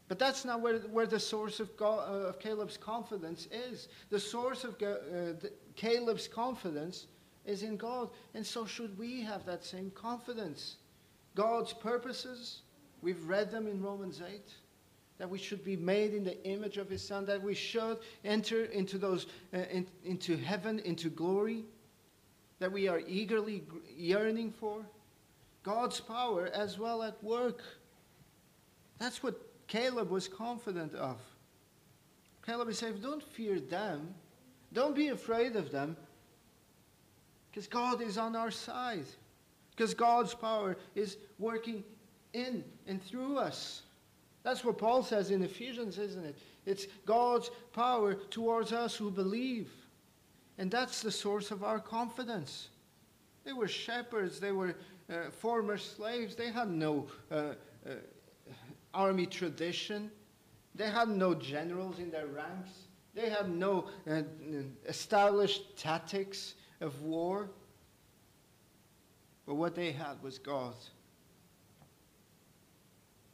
But 0.07 0.19
that's 0.19 0.43
not 0.43 0.59
where, 0.59 0.79
where 0.79 1.07
the 1.07 1.19
source 1.19 1.61
of, 1.61 1.75
God, 1.77 1.99
uh, 2.09 2.27
of 2.27 2.39
Caleb's 2.39 2.75
confidence 2.75 3.47
is. 3.49 3.87
The 4.09 4.19
source 4.19 4.65
of 4.65 4.73
uh, 4.73 5.39
the, 5.39 5.53
Caleb's 5.77 6.27
confidence 6.27 7.07
is 7.45 7.63
in 7.63 7.77
God. 7.77 8.09
And 8.33 8.45
so 8.45 8.65
should 8.65 8.97
we 8.97 9.21
have 9.21 9.45
that 9.45 9.63
same 9.63 9.89
confidence. 9.91 10.75
God's 11.33 11.71
purposes, 11.71 12.63
we've 13.01 13.23
read 13.25 13.51
them 13.51 13.67
in 13.67 13.81
Romans 13.81 14.21
8 14.21 14.41
that 15.17 15.29
we 15.29 15.37
should 15.37 15.63
be 15.63 15.77
made 15.77 16.15
in 16.15 16.23
the 16.23 16.43
image 16.45 16.77
of 16.77 16.89
his 16.89 17.07
son 17.07 17.25
that 17.27 17.41
we 17.41 17.53
should 17.53 17.99
enter 18.25 18.65
into 18.65 18.97
those 18.97 19.27
uh, 19.53 19.59
in, 19.71 19.85
into 20.03 20.35
heaven 20.35 20.79
into 20.79 21.09
glory 21.09 21.63
that 22.61 22.71
we 22.71 22.87
are 22.87 23.01
eagerly 23.07 23.63
yearning 23.97 24.51
for? 24.51 24.85
God's 25.63 25.99
power 25.99 26.47
as 26.53 26.77
well 26.77 27.01
at 27.01 27.21
work. 27.23 27.63
That's 28.99 29.23
what 29.23 29.35
Caleb 29.67 30.11
was 30.11 30.27
confident 30.27 30.93
of. 30.93 31.17
Caleb 32.45 32.69
is 32.69 32.77
saying, 32.77 32.99
Don't 33.01 33.23
fear 33.23 33.59
them. 33.59 34.13
Don't 34.73 34.95
be 34.95 35.07
afraid 35.07 35.55
of 35.55 35.71
them. 35.71 35.97
Because 37.49 37.67
God 37.67 37.99
is 37.99 38.19
on 38.19 38.35
our 38.35 38.51
side. 38.51 39.05
Because 39.71 39.95
God's 39.95 40.35
power 40.35 40.77
is 40.93 41.17
working 41.39 41.83
in 42.33 42.63
and 42.85 43.01
through 43.01 43.39
us. 43.39 43.81
That's 44.43 44.63
what 44.63 44.77
Paul 44.77 45.01
says 45.01 45.31
in 45.31 45.41
Ephesians, 45.41 45.97
isn't 45.97 46.25
it? 46.25 46.37
It's 46.67 46.85
God's 47.07 47.49
power 47.73 48.13
towards 48.13 48.71
us 48.71 48.95
who 48.95 49.09
believe. 49.09 49.71
And 50.61 50.69
that's 50.69 51.01
the 51.01 51.11
source 51.11 51.49
of 51.49 51.63
our 51.63 51.79
confidence. 51.79 52.67
They 53.43 53.51
were 53.51 53.67
shepherds, 53.67 54.39
they 54.39 54.51
were 54.51 54.75
uh, 55.09 55.31
former 55.31 55.75
slaves, 55.75 56.35
they 56.35 56.51
had 56.51 56.69
no 56.69 57.07
uh, 57.31 57.53
uh, 57.83 57.93
army 58.93 59.25
tradition, 59.25 60.11
they 60.75 60.87
had 60.87 61.09
no 61.09 61.33
generals 61.33 61.97
in 61.97 62.11
their 62.11 62.27
ranks, 62.27 62.69
they 63.15 63.27
had 63.27 63.49
no 63.49 63.87
uh, 64.07 64.21
established 64.87 65.75
tactics 65.77 66.53
of 66.79 67.01
war. 67.01 67.49
But 69.47 69.55
what 69.55 69.73
they 69.73 69.91
had 69.91 70.21
was 70.21 70.37
God. 70.37 70.75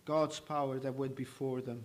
God's 0.06 0.40
power 0.40 0.80
that 0.80 0.96
went 0.96 1.18
before 1.18 1.60
them. 1.60 1.84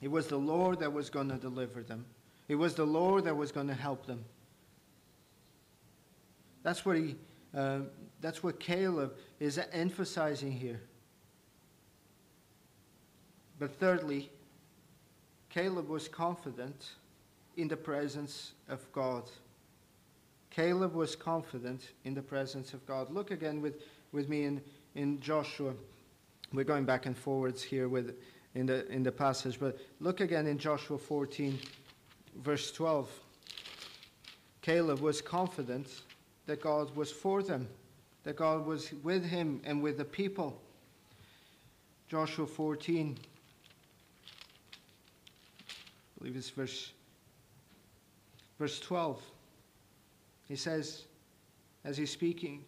It 0.00 0.10
was 0.10 0.26
the 0.26 0.36
Lord 0.36 0.80
that 0.80 0.92
was 0.92 1.10
going 1.10 1.28
to 1.28 1.36
deliver 1.36 1.84
them. 1.84 2.04
It 2.48 2.56
was 2.56 2.74
the 2.74 2.84
Lord 2.84 3.24
that 3.24 3.36
was 3.36 3.52
going 3.52 3.68
to 3.68 3.74
help 3.74 4.04
them. 4.04 4.24
That's 6.62 6.84
what 6.84 6.96
he 6.96 7.16
Uh, 7.54 7.80
that's 8.20 8.42
what 8.42 8.58
Caleb 8.58 9.14
is 9.40 9.58
emphasizing 9.72 10.52
here. 10.52 10.80
But 13.58 13.72
thirdly, 13.78 14.30
Caleb 15.50 15.88
was 15.88 16.08
confident 16.08 16.92
in 17.56 17.68
the 17.68 17.76
presence 17.76 18.52
of 18.68 18.80
God. 18.92 19.24
Caleb 20.50 20.94
was 20.94 21.16
confident 21.16 21.90
in 22.04 22.14
the 22.14 22.22
presence 22.22 22.74
of 22.74 22.86
God. 22.86 23.10
Look 23.10 23.30
again 23.30 23.60
with, 23.60 23.82
with 24.12 24.28
me 24.28 24.44
in, 24.44 24.62
in 24.94 25.20
Joshua. 25.20 25.74
We're 26.52 26.64
going 26.64 26.84
back 26.84 27.06
and 27.06 27.16
forwards 27.16 27.62
here 27.62 27.88
with, 27.88 28.14
in, 28.54 28.66
the, 28.66 28.86
in 28.90 29.02
the 29.02 29.12
passage, 29.12 29.58
but 29.58 29.78
look 30.00 30.20
again 30.20 30.46
in 30.46 30.58
Joshua 30.58 30.96
14, 30.96 31.58
verse 32.36 32.70
12. 32.72 33.10
Caleb 34.62 35.00
was 35.00 35.20
confident 35.20 36.02
that 36.46 36.60
God 36.60 36.94
was 36.96 37.10
for 37.10 37.42
them, 37.42 37.68
that 38.24 38.36
God 38.36 38.66
was 38.66 38.92
with 39.02 39.24
him 39.24 39.60
and 39.64 39.82
with 39.82 39.98
the 39.98 40.04
people. 40.04 40.60
Joshua 42.08 42.46
14, 42.46 43.16
I 44.76 46.18
believe 46.18 46.36
it's 46.36 46.50
verse, 46.50 46.92
verse 48.58 48.78
12. 48.80 49.22
He 50.48 50.56
says, 50.56 51.04
as 51.84 51.96
he's 51.96 52.10
speaking, 52.10 52.64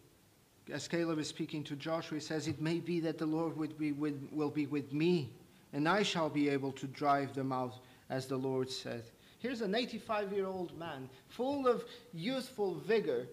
as 0.71 0.87
Caleb 0.87 1.19
is 1.19 1.27
speaking 1.27 1.63
to 1.65 1.75
Joshua, 1.75 2.17
he 2.17 2.21
says, 2.21 2.47
It 2.47 2.61
may 2.61 2.79
be 2.79 2.99
that 3.01 3.17
the 3.17 3.25
Lord 3.25 3.55
would 3.57 3.77
be 3.77 3.91
with, 3.91 4.19
will 4.31 4.49
be 4.49 4.65
with 4.65 4.91
me, 4.93 5.29
and 5.73 5.87
I 5.87 6.03
shall 6.03 6.29
be 6.29 6.49
able 6.49 6.71
to 6.73 6.87
drive 6.87 7.33
them 7.33 7.51
out, 7.51 7.75
as 8.09 8.25
the 8.25 8.37
Lord 8.37 8.69
said. 8.69 9.03
Here's 9.39 9.61
an 9.61 9.75
85 9.75 10.33
year 10.33 10.47
old 10.47 10.77
man, 10.77 11.07
full 11.29 11.67
of 11.67 11.85
youthful 12.13 12.75
vigor, 12.75 13.27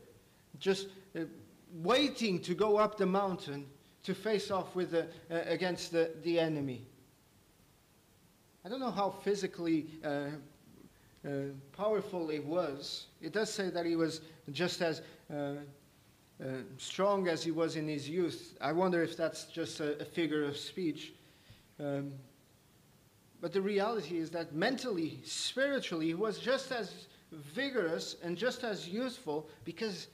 just 0.59 0.89
uh, 1.17 1.21
waiting 1.83 2.41
to 2.41 2.55
go 2.55 2.77
up 2.77 2.97
the 2.97 3.07
mountain 3.07 3.67
to 4.05 4.15
face 4.15 4.51
off 4.51 4.75
with 4.75 4.91
the, 4.91 5.07
uh, 5.31 5.43
against 5.47 5.93
the, 5.93 6.11
the 6.23 6.39
enemy. 6.39 6.87
I 8.65 8.69
don't 8.69 8.81
know 8.81 8.91
how 8.91 9.11
physically 9.11 9.87
uh, 10.05 10.27
uh, 11.27 11.31
powerful 11.77 12.29
he 12.29 12.41
was. 12.41 13.07
It 13.21 13.33
does 13.33 13.53
say 13.53 13.71
that 13.71 13.87
he 13.87 13.97
was 13.97 14.21
just 14.53 14.83
as 14.83 15.03
uh, 15.33 15.55
uh, 16.43 16.47
strong 16.79 17.29
as 17.29 17.43
he 17.43 17.51
was 17.51 17.77
in 17.77 17.87
his 17.87 18.09
youth. 18.09 18.57
I 18.61 18.73
wonder 18.73 19.03
if 19.03 19.17
that's 19.17 19.45
just 19.45 19.81
a, 19.81 20.01
a 20.01 20.05
figure 20.05 20.45
of 20.45 20.57
speech. 20.57 21.13
Um, 21.79 22.13
but 23.41 23.53
the 23.53 23.61
reality 23.61 24.19
is 24.19 24.31
that 24.31 24.55
mentally, 24.55 25.19
spiritually, 25.25 26.07
he 26.07 26.15
was 26.15 26.39
just 26.39 26.71
as 26.73 27.07
vigorous 27.33 28.17
and 28.23 28.37
just 28.37 28.63
as 28.63 28.89
useful 28.89 29.49
because 29.65 30.09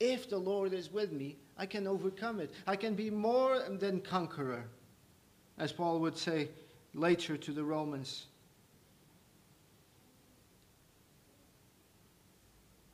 if 0.00 0.28
the 0.28 0.38
Lord 0.38 0.72
is 0.72 0.92
with 0.92 1.12
me, 1.12 1.36
I 1.56 1.66
can 1.66 1.86
overcome 1.86 2.40
it. 2.40 2.52
I 2.66 2.76
can 2.76 2.94
be 2.94 3.10
more 3.10 3.60
than 3.68 4.00
conqueror, 4.00 4.64
as 5.58 5.72
Paul 5.72 6.00
would 6.00 6.18
say 6.18 6.48
later 6.94 7.36
to 7.36 7.52
the 7.52 7.64
Romans. 7.64 8.26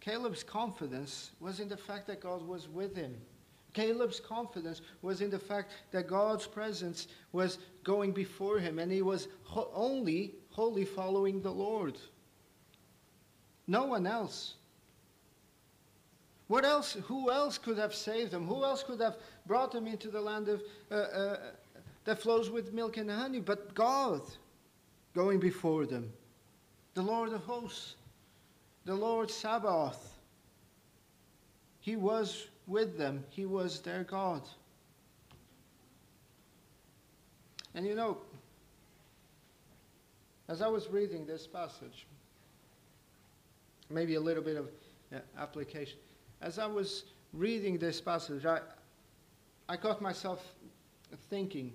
Caleb's 0.00 0.42
confidence 0.42 1.30
was 1.40 1.60
in 1.60 1.68
the 1.68 1.76
fact 1.76 2.06
that 2.06 2.20
God 2.20 2.46
was 2.46 2.68
with 2.68 2.96
him. 2.96 3.14
Caleb's 3.72 4.18
confidence 4.18 4.80
was 5.02 5.20
in 5.20 5.30
the 5.30 5.38
fact 5.38 5.72
that 5.92 6.08
God's 6.08 6.46
presence 6.46 7.06
was 7.32 7.58
going 7.84 8.12
before 8.12 8.58
him 8.58 8.78
and 8.78 8.90
he 8.90 9.02
was 9.02 9.28
ho- 9.44 9.70
only 9.74 10.34
wholly 10.50 10.84
following 10.84 11.40
the 11.40 11.52
Lord. 11.52 11.96
No 13.66 13.84
one 13.84 14.06
else. 14.06 14.54
What 16.50 16.64
else? 16.64 16.96
Who 17.06 17.30
else 17.30 17.58
could 17.58 17.78
have 17.78 17.94
saved 17.94 18.32
them? 18.32 18.44
Who 18.44 18.64
else 18.64 18.82
could 18.82 19.00
have 19.00 19.18
brought 19.46 19.70
them 19.70 19.86
into 19.86 20.08
the 20.08 20.20
land 20.20 20.48
of, 20.48 20.60
uh, 20.90 20.94
uh, 20.94 21.36
that 22.02 22.20
flows 22.20 22.50
with 22.50 22.72
milk 22.72 22.96
and 22.96 23.08
honey? 23.08 23.38
But 23.38 23.72
God 23.72 24.20
going 25.14 25.38
before 25.38 25.86
them, 25.86 26.12
the 26.94 27.02
Lord 27.02 27.32
of 27.32 27.42
hosts, 27.42 27.94
the 28.84 28.96
Lord 28.96 29.30
Sabaoth. 29.30 30.18
He 31.78 31.94
was 31.94 32.48
with 32.66 32.98
them, 32.98 33.24
He 33.30 33.46
was 33.46 33.78
their 33.78 34.02
God. 34.02 34.42
And 37.76 37.86
you 37.86 37.94
know, 37.94 38.18
as 40.48 40.62
I 40.62 40.66
was 40.66 40.88
reading 40.88 41.26
this 41.26 41.46
passage, 41.46 42.08
maybe 43.88 44.16
a 44.16 44.20
little 44.20 44.42
bit 44.42 44.56
of 44.56 44.68
uh, 45.14 45.18
application, 45.38 46.00
as 46.40 46.58
I 46.58 46.66
was 46.66 47.04
reading 47.32 47.78
this 47.78 48.00
passage, 48.00 48.44
I, 48.46 48.60
I 49.68 49.76
got 49.76 50.00
myself 50.00 50.44
thinking 51.28 51.72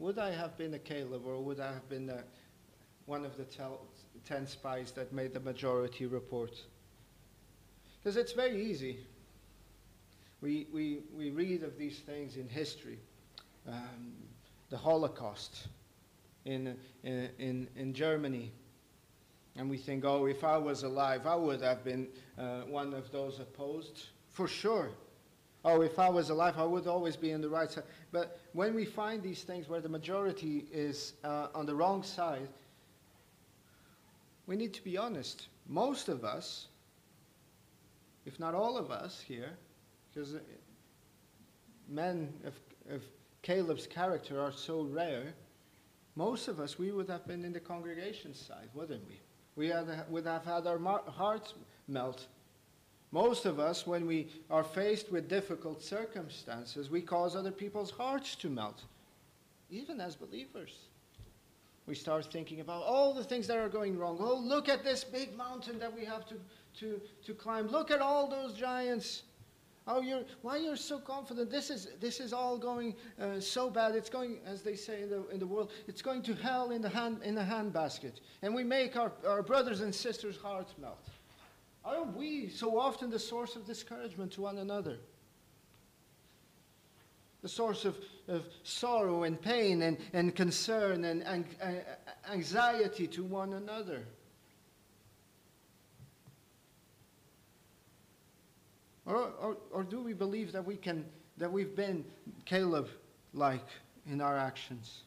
would 0.00 0.18
I 0.18 0.30
have 0.30 0.56
been 0.56 0.72
a 0.74 0.78
Caleb 0.78 1.26
or 1.26 1.38
would 1.40 1.60
I 1.60 1.72
have 1.72 1.86
been 1.90 2.08
a, 2.08 2.24
one 3.04 3.24
of 3.26 3.36
the 3.36 3.44
tel- 3.44 3.82
10 4.26 4.46
spies 4.46 4.92
that 4.92 5.12
made 5.12 5.34
the 5.34 5.40
majority 5.40 6.06
report? 6.06 6.56
Because 7.98 8.16
it's 8.16 8.32
very 8.32 8.64
easy. 8.64 9.00
We, 10.40 10.66
we, 10.72 11.00
we 11.14 11.28
read 11.28 11.62
of 11.62 11.76
these 11.76 11.98
things 11.98 12.36
in 12.36 12.48
history. 12.48 12.98
Um, 13.68 14.14
the 14.70 14.78
Holocaust 14.78 15.68
in, 16.46 16.78
in, 17.04 17.68
in 17.76 17.92
Germany. 17.92 18.52
And 19.56 19.68
we 19.68 19.76
think, 19.76 20.04
oh, 20.04 20.26
if 20.26 20.44
I 20.44 20.56
was 20.56 20.84
alive, 20.84 21.26
I 21.26 21.34
would 21.34 21.60
have 21.62 21.84
been 21.84 22.08
uh, 22.38 22.62
one 22.62 22.94
of 22.94 23.10
those 23.10 23.40
opposed. 23.40 24.06
For 24.30 24.46
sure. 24.46 24.90
Oh, 25.64 25.82
if 25.82 25.98
I 25.98 26.08
was 26.08 26.30
alive, 26.30 26.54
I 26.56 26.64
would 26.64 26.86
always 26.86 27.16
be 27.16 27.34
on 27.34 27.40
the 27.40 27.48
right 27.48 27.70
side. 27.70 27.84
But 28.12 28.40
when 28.52 28.74
we 28.74 28.84
find 28.84 29.22
these 29.22 29.42
things 29.42 29.68
where 29.68 29.80
the 29.80 29.88
majority 29.88 30.66
is 30.72 31.14
uh, 31.24 31.48
on 31.54 31.66
the 31.66 31.74
wrong 31.74 32.02
side, 32.02 32.48
we 34.46 34.56
need 34.56 34.72
to 34.74 34.82
be 34.82 34.96
honest. 34.96 35.48
Most 35.66 36.08
of 36.08 36.24
us 36.24 36.68
if 38.26 38.38
not 38.38 38.54
all 38.54 38.76
of 38.76 38.90
us 38.90 39.20
here, 39.20 39.50
because 40.12 40.36
men 41.88 42.32
of, 42.44 42.54
of 42.94 43.02
Caleb's 43.42 43.86
character 43.86 44.40
are 44.40 44.52
so 44.52 44.82
rare, 44.82 45.34
most 46.16 46.48
of 46.48 46.60
us, 46.60 46.78
we 46.78 46.92
would 46.92 47.08
have 47.08 47.26
been 47.26 47.44
in 47.44 47.52
the 47.52 47.60
congregation 47.60 48.34
side, 48.34 48.68
wouldn't 48.74 49.06
we? 49.08 49.20
We 49.56 49.68
had, 49.68 49.88
would 50.08 50.26
have 50.26 50.44
had 50.44 50.66
our 50.66 50.78
hearts 50.78 51.54
melt. 51.88 52.26
Most 53.12 53.44
of 53.44 53.58
us, 53.58 53.86
when 53.86 54.06
we 54.06 54.28
are 54.50 54.62
faced 54.62 55.10
with 55.10 55.28
difficult 55.28 55.82
circumstances, 55.82 56.90
we 56.90 57.00
cause 57.00 57.34
other 57.34 57.50
people's 57.50 57.90
hearts 57.90 58.36
to 58.36 58.48
melt, 58.48 58.84
even 59.68 60.00
as 60.00 60.14
believers. 60.14 60.72
We 61.86 61.96
start 61.96 62.26
thinking 62.26 62.60
about 62.60 62.84
all 62.84 63.12
the 63.12 63.24
things 63.24 63.48
that 63.48 63.58
are 63.58 63.68
going 63.68 63.98
wrong. 63.98 64.18
Oh, 64.20 64.38
look 64.38 64.68
at 64.68 64.84
this 64.84 65.02
big 65.02 65.36
mountain 65.36 65.80
that 65.80 65.92
we 65.92 66.04
have 66.04 66.24
to 66.28 66.36
to, 66.78 67.00
to 67.26 67.34
climb. 67.34 67.68
Look 67.68 67.90
at 67.90 68.00
all 68.00 68.28
those 68.28 68.54
giants. 68.54 69.22
Oh, 69.86 70.00
you're, 70.00 70.22
why 70.42 70.58
you're 70.58 70.76
so 70.76 70.98
confident? 70.98 71.50
This 71.50 71.70
is, 71.70 71.88
this 72.00 72.20
is 72.20 72.32
all 72.32 72.58
going 72.58 72.94
uh, 73.20 73.40
so 73.40 73.70
bad. 73.70 73.94
It's 73.94 74.10
going, 74.10 74.38
as 74.46 74.62
they 74.62 74.76
say 74.76 75.02
in 75.02 75.10
the, 75.10 75.26
in 75.28 75.40
the 75.40 75.46
world, 75.46 75.72
it's 75.88 76.02
going 76.02 76.22
to 76.22 76.34
hell 76.34 76.70
in 76.70 76.82
the, 76.82 76.88
hand, 76.88 77.20
in 77.24 77.34
the 77.34 77.42
handbasket. 77.42 78.20
And 78.42 78.54
we 78.54 78.62
make 78.62 78.96
our, 78.96 79.12
our 79.26 79.42
brothers 79.42 79.80
and 79.80 79.94
sisters' 79.94 80.36
hearts 80.36 80.74
melt. 80.78 81.08
Aren't 81.84 82.14
we 82.16 82.50
so 82.50 82.78
often 82.78 83.10
the 83.10 83.18
source 83.18 83.56
of 83.56 83.64
discouragement 83.64 84.32
to 84.32 84.42
one 84.42 84.58
another? 84.58 84.98
The 87.42 87.48
source 87.48 87.86
of, 87.86 87.96
of 88.28 88.44
sorrow 88.64 89.22
and 89.22 89.40
pain 89.40 89.80
and, 89.82 89.96
and 90.12 90.36
concern 90.36 91.06
and, 91.06 91.22
and 91.22 91.46
uh, 91.62 91.68
anxiety 92.30 93.06
to 93.08 93.24
one 93.24 93.54
another. 93.54 94.04
Or, 99.10 99.32
or, 99.40 99.56
or 99.72 99.82
do 99.82 100.00
we 100.00 100.12
believe 100.12 100.52
that 100.52 100.64
we 100.64 100.76
can 100.76 101.04
that 101.38 101.50
we've 101.50 101.74
been 101.74 102.04
Caleb 102.44 102.88
like 103.34 103.66
in 104.06 104.20
our 104.20 104.36
actions? 104.36 105.02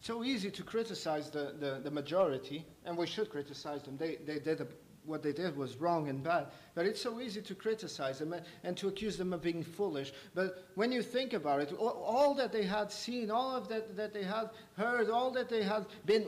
So 0.00 0.24
easy 0.24 0.50
to 0.50 0.62
criticize 0.62 1.30
the, 1.30 1.54
the, 1.58 1.80
the, 1.82 1.90
majority, 1.90 2.66
and 2.84 2.94
we 2.96 3.06
should 3.06 3.30
criticize 3.30 3.82
them. 3.84 3.96
They, 3.96 4.16
they 4.26 4.38
did 4.38 4.60
a, 4.60 4.66
what 5.06 5.22
they 5.22 5.32
did 5.32 5.56
was 5.56 5.76
wrong 5.76 6.10
and 6.10 6.22
bad. 6.22 6.48
But 6.74 6.84
it's 6.84 7.00
so 7.00 7.20
easy 7.20 7.40
to 7.40 7.54
criticize 7.54 8.18
them 8.18 8.34
and 8.64 8.76
to 8.76 8.88
accuse 8.88 9.16
them 9.16 9.32
of 9.32 9.40
being 9.40 9.62
foolish. 9.62 10.12
But 10.34 10.66
when 10.74 10.92
you 10.92 11.00
think 11.00 11.32
about 11.32 11.60
it, 11.60 11.72
all 11.72 12.34
that 12.34 12.52
they 12.52 12.64
had 12.64 12.92
seen, 12.92 13.30
all 13.30 13.56
of 13.56 13.68
that 13.68 13.96
that 13.96 14.12
they 14.12 14.24
had 14.24 14.50
heard, 14.76 15.08
all 15.08 15.30
that 15.30 15.48
they 15.48 15.62
had 15.62 15.86
been 16.04 16.26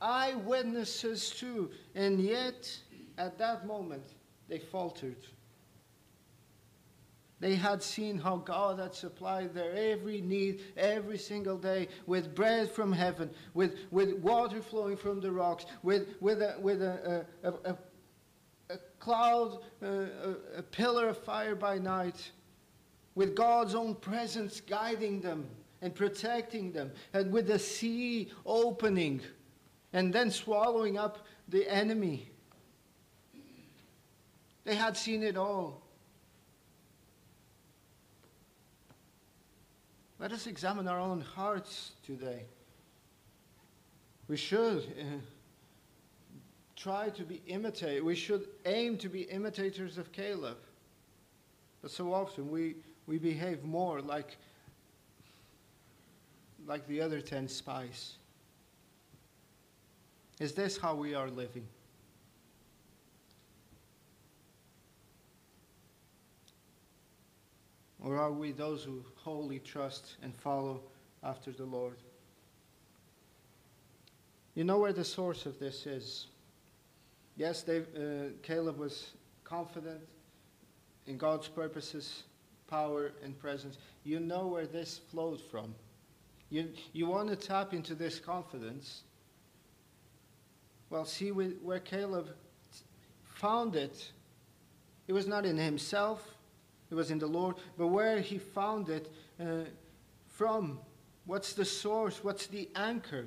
eyewitnesses 0.00 1.30
to, 1.30 1.70
and 1.96 2.20
yet 2.20 2.78
at 3.20 3.36
that 3.38 3.66
moment, 3.66 4.14
they 4.48 4.58
faltered. 4.58 5.16
They 7.38 7.54
had 7.54 7.82
seen 7.82 8.18
how 8.18 8.36
God 8.36 8.78
had 8.78 8.94
supplied 8.94 9.54
their 9.54 9.72
every 9.72 10.20
need 10.20 10.62
every 10.76 11.18
single 11.18 11.58
day 11.58 11.88
with 12.06 12.34
bread 12.34 12.70
from 12.70 12.92
heaven, 12.92 13.30
with, 13.54 13.76
with 13.90 14.14
water 14.14 14.62
flowing 14.62 14.96
from 14.96 15.20
the 15.20 15.30
rocks, 15.30 15.66
with, 15.82 16.08
with, 16.20 16.40
a, 16.42 16.56
with 16.60 16.82
a, 16.82 17.26
a, 17.42 17.48
a, 17.70 17.76
a 18.70 18.78
cloud, 18.98 19.58
uh, 19.82 19.86
a, 19.86 20.58
a 20.58 20.62
pillar 20.62 21.08
of 21.08 21.18
fire 21.18 21.54
by 21.54 21.78
night, 21.78 22.30
with 23.14 23.34
God's 23.34 23.74
own 23.74 23.94
presence 23.96 24.60
guiding 24.60 25.20
them 25.20 25.46
and 25.82 25.94
protecting 25.94 26.72
them, 26.72 26.90
and 27.12 27.30
with 27.32 27.46
the 27.46 27.58
sea 27.58 28.30
opening 28.46 29.20
and 29.92 30.12
then 30.12 30.30
swallowing 30.30 30.96
up 30.96 31.26
the 31.48 31.68
enemy. 31.68 32.30
They 34.64 34.74
had 34.74 34.96
seen 34.96 35.22
it 35.22 35.36
all. 35.36 35.82
Let 40.18 40.32
us 40.32 40.46
examine 40.46 40.86
our 40.86 41.00
own 41.00 41.22
hearts 41.22 41.92
today. 42.04 42.44
We 44.28 44.36
should 44.36 44.82
uh, 45.00 45.04
try 46.76 47.08
to 47.08 47.24
be 47.24 47.40
imitate. 47.46 48.04
We 48.04 48.14
should 48.14 48.46
aim 48.66 48.98
to 48.98 49.08
be 49.08 49.22
imitators 49.22 49.96
of 49.96 50.12
Caleb. 50.12 50.58
But 51.80 51.90
so 51.90 52.12
often 52.12 52.50
we, 52.50 52.76
we 53.06 53.16
behave 53.16 53.64
more 53.64 54.02
like, 54.02 54.36
like 56.66 56.86
the 56.86 57.00
other 57.00 57.22
ten 57.22 57.48
spies. 57.48 58.16
Is 60.38 60.52
this 60.52 60.76
how 60.76 60.94
we 60.94 61.14
are 61.14 61.30
living? 61.30 61.66
Or 68.02 68.16
are 68.16 68.32
we 68.32 68.52
those 68.52 68.82
who 68.82 69.04
wholly 69.16 69.58
trust 69.58 70.16
and 70.22 70.34
follow 70.34 70.80
after 71.22 71.52
the 71.52 71.64
Lord? 71.64 71.96
You 74.54 74.64
know 74.64 74.78
where 74.78 74.92
the 74.92 75.04
source 75.04 75.46
of 75.46 75.58
this 75.58 75.86
is. 75.86 76.26
Yes, 77.36 77.62
Dave, 77.62 77.86
uh, 77.96 78.32
Caleb 78.42 78.78
was 78.78 79.12
confident 79.44 80.00
in 81.06 81.16
God's 81.16 81.48
purposes, 81.48 82.24
power, 82.66 83.12
and 83.22 83.38
presence. 83.38 83.78
You 84.04 84.20
know 84.20 84.46
where 84.46 84.66
this 84.66 85.00
flowed 85.10 85.40
from. 85.40 85.74
You, 86.50 86.68
you 86.92 87.06
want 87.06 87.28
to 87.28 87.36
tap 87.36 87.72
into 87.72 87.94
this 87.94 88.18
confidence. 88.18 89.02
Well, 90.88 91.04
see 91.04 91.30
where 91.30 91.78
Caleb 91.78 92.30
found 93.34 93.76
it. 93.76 94.10
It 95.06 95.12
was 95.12 95.26
not 95.26 95.46
in 95.46 95.56
himself, 95.56 96.34
it 96.90 96.94
was 96.94 97.10
in 97.10 97.18
the 97.18 97.26
Lord. 97.26 97.56
But 97.78 97.88
where 97.88 98.20
he 98.20 98.38
found 98.38 98.88
it 98.88 99.12
uh, 99.40 99.64
from, 100.28 100.78
what's 101.26 101.52
the 101.52 101.64
source, 101.64 102.24
what's 102.24 102.46
the 102.46 102.68
anchor, 102.74 103.26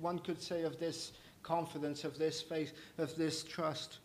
one 0.00 0.18
could 0.18 0.40
say, 0.40 0.62
of 0.62 0.78
this 0.78 1.12
confidence, 1.42 2.04
of 2.04 2.18
this 2.18 2.40
faith, 2.40 2.72
of 2.98 3.14
this 3.16 3.42
trust? 3.44 3.98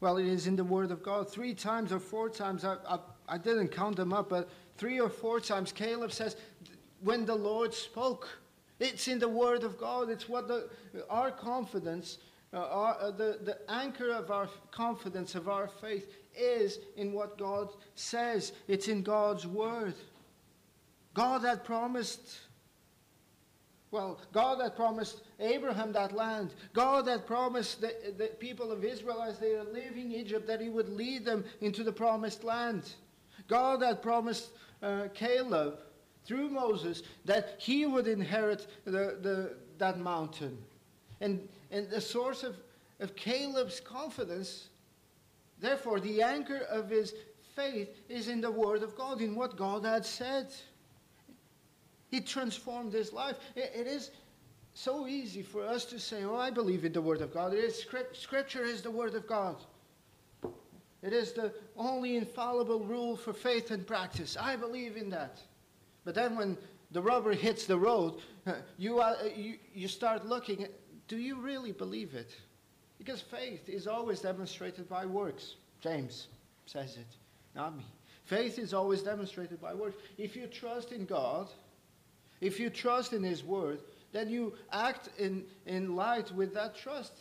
Well, 0.00 0.16
it 0.16 0.26
is 0.26 0.46
in 0.46 0.56
the 0.56 0.64
Word 0.64 0.90
of 0.90 1.02
God. 1.02 1.30
Three 1.30 1.54
times 1.54 1.92
or 1.92 2.00
four 2.00 2.28
times, 2.28 2.64
I, 2.64 2.76
I, 2.88 2.98
I 3.28 3.38
didn't 3.38 3.68
count 3.68 3.96
them 3.96 4.12
up, 4.12 4.28
but 4.28 4.50
three 4.76 4.98
or 4.98 5.08
four 5.08 5.38
times 5.38 5.70
Caleb 5.70 6.10
says, 6.10 6.36
when 7.02 7.24
the 7.26 7.34
Lord 7.34 7.72
spoke. 7.72 8.28
It's 8.80 9.06
in 9.06 9.20
the 9.20 9.28
Word 9.28 9.62
of 9.62 9.78
God. 9.78 10.10
It's 10.10 10.28
what 10.28 10.48
the, 10.48 10.68
our 11.08 11.30
confidence, 11.30 12.18
uh, 12.52 12.58
our, 12.58 12.96
uh, 13.00 13.10
the, 13.12 13.38
the 13.44 13.58
anchor 13.70 14.10
of 14.10 14.32
our 14.32 14.48
confidence, 14.72 15.36
of 15.36 15.48
our 15.48 15.68
faith, 15.68 16.16
is 16.36 16.78
in 16.96 17.12
what 17.12 17.38
God 17.38 17.68
says. 17.94 18.52
It's 18.68 18.88
in 18.88 19.02
God's 19.02 19.46
Word. 19.46 19.94
God 21.14 21.42
had 21.42 21.64
promised. 21.64 22.38
Well, 23.90 24.18
God 24.32 24.60
had 24.62 24.74
promised 24.74 25.20
Abraham 25.38 25.92
that 25.92 26.12
land. 26.12 26.54
God 26.72 27.06
had 27.06 27.26
promised 27.26 27.82
the, 27.82 27.94
the 28.16 28.28
people 28.28 28.72
of 28.72 28.84
Israel 28.84 29.22
as 29.22 29.38
they 29.38 29.54
are 29.54 29.64
leaving 29.64 30.12
Egypt 30.12 30.46
that 30.46 30.62
He 30.62 30.70
would 30.70 30.88
lead 30.88 31.24
them 31.26 31.44
into 31.60 31.84
the 31.84 31.92
promised 31.92 32.42
land. 32.42 32.94
God 33.48 33.82
had 33.82 34.02
promised 34.02 34.50
uh, 34.82 35.08
Caleb 35.14 35.78
through 36.24 36.48
Moses 36.48 37.02
that 37.24 37.56
he 37.58 37.86
would 37.86 38.06
inherit 38.06 38.66
the, 38.84 39.18
the, 39.20 39.56
that 39.78 39.98
mountain. 39.98 40.56
And, 41.20 41.48
and 41.70 41.88
the 41.90 42.00
source 42.00 42.42
of, 42.42 42.56
of 43.00 43.14
Caleb's 43.16 43.80
confidence, 43.80 44.68
therefore, 45.62 46.00
the 46.00 46.20
anchor 46.20 46.66
of 46.68 46.90
his 46.90 47.14
faith 47.54 47.88
is 48.08 48.28
in 48.28 48.42
the 48.42 48.50
Word 48.50 48.82
of 48.82 48.94
God, 48.96 49.20
in 49.22 49.34
what 49.34 49.56
God 49.56 49.84
had 49.84 50.04
said. 50.04 50.52
He 52.10 52.20
transformed 52.20 52.92
his 52.92 53.12
life. 53.12 53.38
it, 53.56 53.72
it 53.74 53.86
is 53.86 54.10
so 54.74 55.06
easy 55.06 55.42
for 55.42 55.66
us 55.66 55.84
to 55.86 55.98
say, 55.98 56.24
Oh, 56.24 56.36
I 56.36 56.50
believe 56.50 56.84
in 56.84 56.92
the 56.92 57.00
Word 57.00 57.20
of 57.20 57.32
God. 57.32 57.52
It 57.52 57.64
is, 57.64 57.86
scripture 58.12 58.64
is 58.64 58.82
the 58.82 58.90
Word 58.90 59.14
of 59.14 59.26
God. 59.26 59.56
It 61.02 61.12
is 61.12 61.32
the 61.32 61.52
only 61.76 62.16
infallible 62.16 62.80
rule 62.80 63.16
for 63.16 63.32
faith 63.32 63.70
and 63.70 63.86
practice. 63.86 64.36
I 64.40 64.56
believe 64.56 64.96
in 64.96 65.10
that. 65.10 65.40
But 66.04 66.14
then 66.14 66.36
when 66.36 66.56
the 66.92 67.02
rubber 67.02 67.32
hits 67.32 67.66
the 67.66 67.78
road, 67.78 68.20
you, 68.78 69.00
are, 69.00 69.16
you, 69.34 69.56
you 69.74 69.88
start 69.88 70.26
looking, 70.26 70.66
do 71.08 71.16
you 71.16 71.40
really 71.40 71.72
believe 71.72 72.14
it? 72.14 72.36
Because 73.04 73.20
faith 73.20 73.68
is 73.68 73.88
always 73.88 74.20
demonstrated 74.20 74.88
by 74.88 75.06
works. 75.06 75.56
James 75.80 76.28
says 76.66 76.96
it, 76.96 77.16
not 77.56 77.76
me. 77.76 77.84
Faith 78.26 78.60
is 78.60 78.72
always 78.72 79.02
demonstrated 79.02 79.60
by 79.60 79.74
works. 79.74 79.96
If 80.18 80.36
you 80.36 80.46
trust 80.46 80.92
in 80.92 81.04
God, 81.04 81.48
if 82.40 82.60
you 82.60 82.70
trust 82.70 83.12
in 83.12 83.24
His 83.24 83.42
Word, 83.42 83.80
then 84.12 84.28
you 84.28 84.54
act 84.70 85.08
in, 85.18 85.42
in 85.66 85.96
light 85.96 86.30
with 86.30 86.54
that 86.54 86.76
trust. 86.76 87.14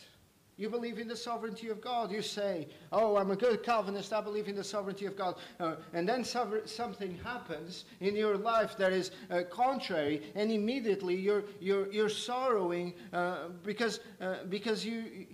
You 0.55 0.69
believe 0.69 0.99
in 0.99 1.07
the 1.07 1.15
sovereignty 1.15 1.69
of 1.69 1.81
God. 1.81 2.11
You 2.11 2.21
say, 2.21 2.67
Oh, 2.91 3.17
I'm 3.17 3.31
a 3.31 3.35
good 3.35 3.63
Calvinist. 3.63 4.13
I 4.13 4.21
believe 4.21 4.47
in 4.47 4.55
the 4.55 4.63
sovereignty 4.63 5.07
of 5.07 5.17
God. 5.17 5.37
Uh, 5.59 5.77
and 5.93 6.07
then 6.07 6.23
something 6.23 7.17
happens 7.23 7.85
in 8.01 8.15
your 8.15 8.37
life 8.37 8.77
that 8.77 8.93
is 8.93 9.09
uh, 9.31 9.41
contrary, 9.49 10.21
and 10.35 10.51
immediately 10.51 11.15
you're, 11.15 11.45
you're, 11.59 11.91
you're 11.91 12.09
sorrowing 12.09 12.93
uh, 13.13 13.47
because, 13.63 14.01
uh, 14.19 14.43
because 14.47 14.85
you, 14.85 15.25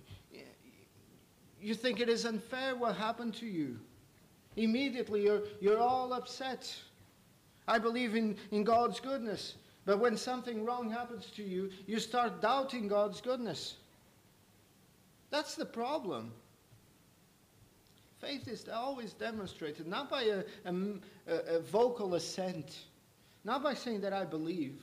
you 1.60 1.74
think 1.74 2.00
it 2.00 2.08
is 2.08 2.24
unfair 2.24 2.76
what 2.76 2.96
happened 2.96 3.34
to 3.36 3.46
you. 3.46 3.78
Immediately 4.56 5.24
you're, 5.24 5.42
you're 5.60 5.78
all 5.78 6.12
upset. 6.12 6.72
I 7.66 7.78
believe 7.78 8.14
in, 8.14 8.36
in 8.50 8.64
God's 8.64 9.00
goodness. 9.00 9.54
But 9.84 10.00
when 10.00 10.16
something 10.16 10.64
wrong 10.64 10.90
happens 10.90 11.26
to 11.36 11.42
you, 11.42 11.70
you 11.86 11.98
start 11.98 12.42
doubting 12.42 12.88
God's 12.88 13.20
goodness. 13.20 13.76
That's 15.30 15.54
the 15.54 15.66
problem. 15.66 16.32
Faith 18.20 18.48
is 18.48 18.68
always 18.68 19.12
demonstrated 19.12 19.86
not 19.86 20.10
by 20.10 20.22
a, 20.22 20.42
a, 20.64 21.56
a, 21.56 21.60
vocal 21.60 22.16
assent, 22.16 22.80
not 23.44 23.62
by 23.62 23.74
saying 23.74 24.00
that 24.00 24.12
I 24.12 24.24
believe, 24.24 24.82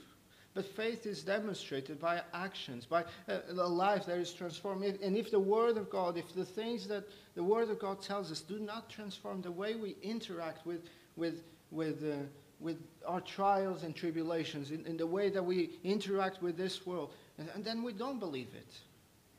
but 0.56 0.66
faith 0.66 1.06
is 1.06 1.22
demonstrated 1.22 2.00
by 2.00 2.22
actions, 2.34 2.86
by 2.86 3.04
a, 3.28 3.42
a 3.50 3.68
life 3.68 4.06
that 4.06 4.18
is 4.18 4.32
transformed. 4.32 4.86
And 4.86 5.18
if 5.18 5.30
the 5.30 5.40
Word 5.40 5.78
of 5.78 5.90
God, 5.90 6.18
if 6.18 6.34
the 6.34 6.46
things 6.46 6.88
that 6.88 7.04
the 7.36 7.44
Word 7.44 7.70
of 7.70 7.78
God 7.78 8.02
tells 8.02 8.32
us 8.32 8.40
do 8.40 8.58
not 8.58 8.90
transform 8.90 9.42
the 9.42 9.52
way 9.52 9.76
we 9.76 9.98
interact 10.02 10.66
with, 10.66 10.80
with, 11.18 11.44
with, 11.72 12.02
uh, 12.06 12.24
with 12.62 12.78
our 13.06 13.20
trials 13.20 13.84
and 13.84 13.94
tribulations, 13.94 14.72
in, 14.72 14.86
in, 14.86 14.96
the 14.96 15.06
way 15.06 15.30
that 15.30 15.44
we 15.44 15.72
interact 15.84 16.42
with 16.42 16.56
this 16.56 16.86
world, 16.86 17.12
and, 17.38 17.50
and 17.54 17.66
then 17.66 17.84
we 17.84 17.92
don't 17.92 18.20
believe 18.20 18.50
it. 18.56 18.78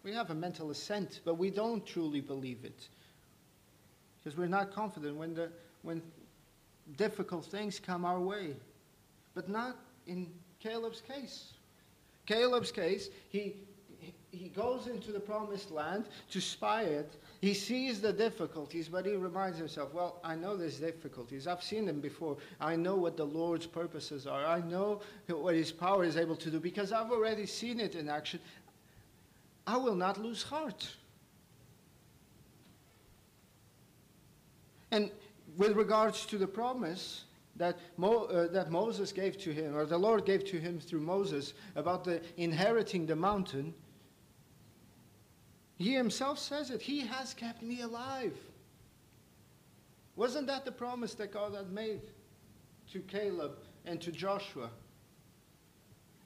We 0.02 0.12
have 0.12 0.28
a 0.28 0.34
mental 0.34 0.70
assent, 0.70 1.20
but 1.24 1.38
we 1.38 1.48
don't 1.48 1.84
truly 1.86 2.20
believe 2.20 2.58
it. 2.62 2.88
Because 4.22 4.38
we're 4.38 4.48
not 4.48 4.70
confident 4.70 5.16
when, 5.16 5.34
the, 5.34 5.50
when 5.80 6.02
difficult 6.98 7.46
things 7.46 7.80
come 7.80 8.04
our 8.04 8.20
way. 8.20 8.54
But 9.34 9.48
not 9.48 9.76
in 10.06 10.30
Caleb's 10.66 11.00
case. 11.00 11.52
Caleb's 12.26 12.72
case, 12.72 13.08
he, 13.28 13.54
he 14.32 14.48
goes 14.48 14.88
into 14.88 15.12
the 15.12 15.20
promised 15.20 15.70
land 15.70 16.06
to 16.30 16.40
spy 16.40 16.82
it. 16.82 17.14
He 17.40 17.54
sees 17.54 18.00
the 18.00 18.12
difficulties, 18.12 18.88
but 18.88 19.06
he 19.06 19.14
reminds 19.14 19.58
himself, 19.58 19.94
well, 19.94 20.18
I 20.24 20.34
know 20.34 20.56
there's 20.56 20.80
difficulties. 20.80 21.46
I've 21.46 21.62
seen 21.62 21.86
them 21.86 22.00
before. 22.00 22.36
I 22.60 22.74
know 22.74 22.96
what 22.96 23.16
the 23.16 23.24
Lord's 23.24 23.66
purposes 23.66 24.26
are. 24.26 24.44
I 24.44 24.60
know 24.60 25.02
what 25.28 25.54
his 25.54 25.70
power 25.70 26.04
is 26.04 26.16
able 26.16 26.36
to 26.36 26.50
do 26.50 26.58
because 26.58 26.90
I've 26.90 27.12
already 27.12 27.46
seen 27.46 27.78
it 27.78 27.94
in 27.94 28.08
action. 28.08 28.40
I 29.68 29.76
will 29.76 29.94
not 29.94 30.20
lose 30.20 30.42
heart. 30.42 30.88
And 34.90 35.10
with 35.56 35.76
regards 35.76 36.26
to 36.26 36.38
the 36.38 36.46
promise 36.46 37.25
that, 37.56 37.78
Mo, 37.96 38.24
uh, 38.24 38.48
that 38.48 38.70
Moses 38.70 39.12
gave 39.12 39.38
to 39.38 39.52
him, 39.52 39.76
or 39.76 39.86
the 39.86 39.98
Lord 39.98 40.24
gave 40.24 40.44
to 40.46 40.58
him 40.58 40.78
through 40.78 41.00
Moses 41.00 41.54
about 41.74 42.04
the 42.04 42.20
inheriting 42.36 43.06
the 43.06 43.16
mountain, 43.16 43.74
he 45.76 45.92
himself 45.92 46.38
says 46.38 46.70
it. 46.70 46.80
He 46.80 47.00
has 47.00 47.34
kept 47.34 47.62
me 47.62 47.82
alive. 47.82 48.36
Wasn't 50.16 50.46
that 50.46 50.64
the 50.64 50.72
promise 50.72 51.14
that 51.14 51.32
God 51.32 51.54
had 51.54 51.70
made 51.70 52.00
to 52.92 53.00
Caleb 53.00 53.58
and 53.84 54.00
to 54.00 54.10
Joshua? 54.10 54.70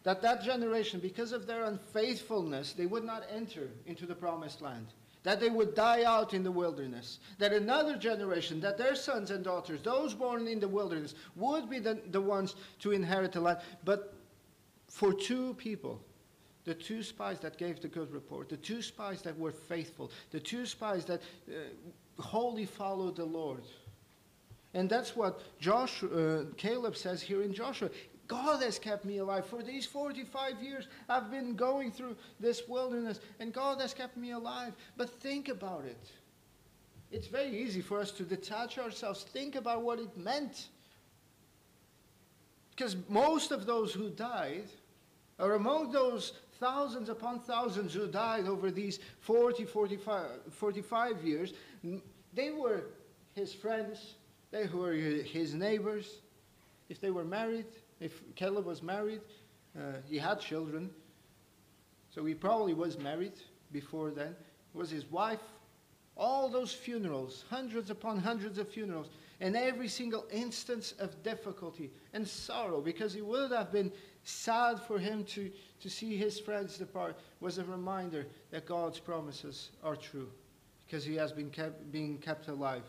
That 0.04 0.22
that 0.22 0.42
generation, 0.42 1.00
because 1.00 1.32
of 1.32 1.46
their 1.46 1.64
unfaithfulness, 1.64 2.72
they 2.72 2.86
would 2.86 3.04
not 3.04 3.24
enter 3.30 3.68
into 3.86 4.06
the 4.06 4.14
promised 4.14 4.62
land. 4.62 4.86
That 5.22 5.38
they 5.38 5.50
would 5.50 5.74
die 5.74 6.04
out 6.04 6.32
in 6.32 6.42
the 6.42 6.50
wilderness. 6.50 7.18
That 7.38 7.52
another 7.52 7.96
generation, 7.96 8.60
that 8.60 8.78
their 8.78 8.94
sons 8.94 9.30
and 9.30 9.44
daughters, 9.44 9.80
those 9.82 10.14
born 10.14 10.48
in 10.48 10.60
the 10.60 10.68
wilderness, 10.68 11.14
would 11.36 11.68
be 11.68 11.78
the, 11.78 12.00
the 12.10 12.20
ones 12.20 12.54
to 12.80 12.92
inherit 12.92 13.32
the 13.32 13.40
land. 13.40 13.58
But 13.84 14.14
for 14.88 15.12
two 15.12 15.54
people, 15.54 16.00
the 16.64 16.74
two 16.74 17.02
spies 17.02 17.38
that 17.40 17.58
gave 17.58 17.80
the 17.80 17.88
good 17.88 18.12
report, 18.12 18.48
the 18.48 18.56
two 18.56 18.82
spies 18.82 19.22
that 19.22 19.38
were 19.38 19.52
faithful, 19.52 20.10
the 20.30 20.40
two 20.40 20.66
spies 20.66 21.04
that 21.06 21.20
uh, 21.48 21.52
wholly 22.20 22.66
followed 22.66 23.16
the 23.16 23.24
Lord. 23.24 23.62
And 24.72 24.88
that's 24.88 25.16
what 25.16 25.40
Joshua, 25.58 26.08
uh, 26.08 26.44
Caleb 26.56 26.96
says 26.96 27.20
here 27.20 27.42
in 27.42 27.52
Joshua. 27.52 27.90
God 28.30 28.62
has 28.62 28.78
kept 28.78 29.04
me 29.04 29.18
alive. 29.18 29.44
For 29.44 29.60
these 29.60 29.84
45 29.84 30.62
years, 30.62 30.86
I've 31.08 31.32
been 31.32 31.56
going 31.56 31.90
through 31.90 32.16
this 32.38 32.68
wilderness, 32.68 33.18
and 33.40 33.52
God 33.52 33.80
has 33.80 33.92
kept 33.92 34.16
me 34.16 34.30
alive. 34.30 34.72
But 34.96 35.10
think 35.10 35.48
about 35.48 35.84
it. 35.84 35.98
It's 37.10 37.26
very 37.26 37.60
easy 37.60 37.80
for 37.80 37.98
us 37.98 38.12
to 38.12 38.22
detach 38.22 38.78
ourselves. 38.78 39.24
Think 39.24 39.56
about 39.56 39.82
what 39.82 39.98
it 39.98 40.16
meant. 40.16 40.68
Because 42.70 42.94
most 43.08 43.50
of 43.50 43.66
those 43.66 43.92
who 43.92 44.10
died, 44.10 44.68
or 45.40 45.54
among 45.54 45.90
those 45.90 46.34
thousands 46.60 47.08
upon 47.08 47.40
thousands 47.40 47.92
who 47.92 48.06
died 48.06 48.46
over 48.46 48.70
these 48.70 49.00
40, 49.22 49.64
45, 49.64 50.26
45 50.52 51.24
years, 51.24 51.52
they 52.32 52.52
were 52.52 52.84
his 53.34 53.52
friends, 53.52 54.14
they 54.52 54.68
were 54.68 54.92
his 54.92 55.52
neighbors. 55.52 56.18
If 56.88 57.00
they 57.00 57.10
were 57.10 57.24
married, 57.24 57.66
if 58.00 58.22
Caleb 58.34 58.64
was 58.64 58.82
married, 58.82 59.20
uh, 59.78 59.98
he 60.08 60.18
had 60.18 60.40
children. 60.40 60.90
So 62.10 62.24
he 62.24 62.34
probably 62.34 62.74
was 62.74 62.98
married 62.98 63.34
before 63.72 64.10
then. 64.10 64.34
It 64.74 64.78
was 64.78 64.90
his 64.90 65.10
wife. 65.10 65.40
All 66.16 66.48
those 66.48 66.72
funerals, 66.72 67.44
hundreds 67.48 67.90
upon 67.90 68.18
hundreds 68.18 68.58
of 68.58 68.68
funerals, 68.68 69.08
and 69.40 69.56
every 69.56 69.88
single 69.88 70.26
instance 70.30 70.92
of 70.98 71.22
difficulty 71.22 71.90
and 72.12 72.26
sorrow, 72.26 72.80
because 72.80 73.14
it 73.14 73.24
would 73.24 73.52
have 73.52 73.72
been 73.72 73.92
sad 74.24 74.80
for 74.80 74.98
him 74.98 75.24
to, 75.24 75.50
to 75.80 75.88
see 75.88 76.16
his 76.16 76.38
friends 76.38 76.76
depart, 76.76 77.18
was 77.40 77.58
a 77.58 77.64
reminder 77.64 78.26
that 78.50 78.66
God's 78.66 78.98
promises 78.98 79.70
are 79.82 79.96
true, 79.96 80.28
because 80.84 81.04
he 81.04 81.14
has 81.14 81.32
been 81.32 81.48
kept, 81.48 81.90
being 81.90 82.18
kept 82.18 82.48
alive. 82.48 82.84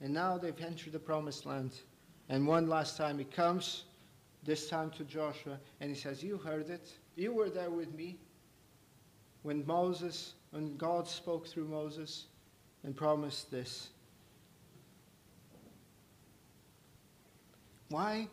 And 0.00 0.12
now 0.12 0.38
they've 0.38 0.60
entered 0.60 0.92
the 0.92 0.98
promised 0.98 1.46
land. 1.46 1.72
And 2.28 2.46
one 2.46 2.68
last 2.68 2.96
time 2.96 3.18
he 3.18 3.24
comes 3.24 3.84
this 4.44 4.68
time 4.68 4.90
to 4.90 5.04
Joshua, 5.04 5.58
and 5.80 5.90
he 5.90 5.96
says, 5.96 6.22
You 6.22 6.36
heard 6.38 6.70
it. 6.70 6.92
You 7.16 7.32
were 7.32 7.50
there 7.50 7.70
with 7.70 7.92
me 7.94 8.18
when 9.42 9.66
Moses, 9.66 10.34
when 10.50 10.76
God 10.76 11.06
spoke 11.06 11.46
through 11.46 11.66
Moses 11.66 12.26
and 12.82 12.94
promised 12.94 13.50
this. 13.50 13.88
Why? 17.88 18.28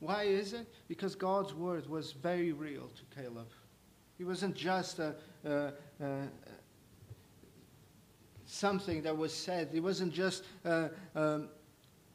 Why 0.00 0.24
is 0.24 0.52
it? 0.52 0.66
Because 0.88 1.14
God's 1.14 1.54
word 1.54 1.88
was 1.88 2.12
very 2.12 2.52
real 2.52 2.88
to 2.88 3.20
Caleb. 3.20 3.48
He 4.16 4.24
wasn't 4.24 4.54
just 4.54 4.98
a, 4.98 5.14
a, 5.44 5.72
a, 6.00 6.28
something 8.46 9.02
that 9.02 9.16
was 9.16 9.32
said. 9.32 9.70
It 9.72 9.80
wasn't 9.80 10.12
just 10.12 10.44
um, 10.64 11.48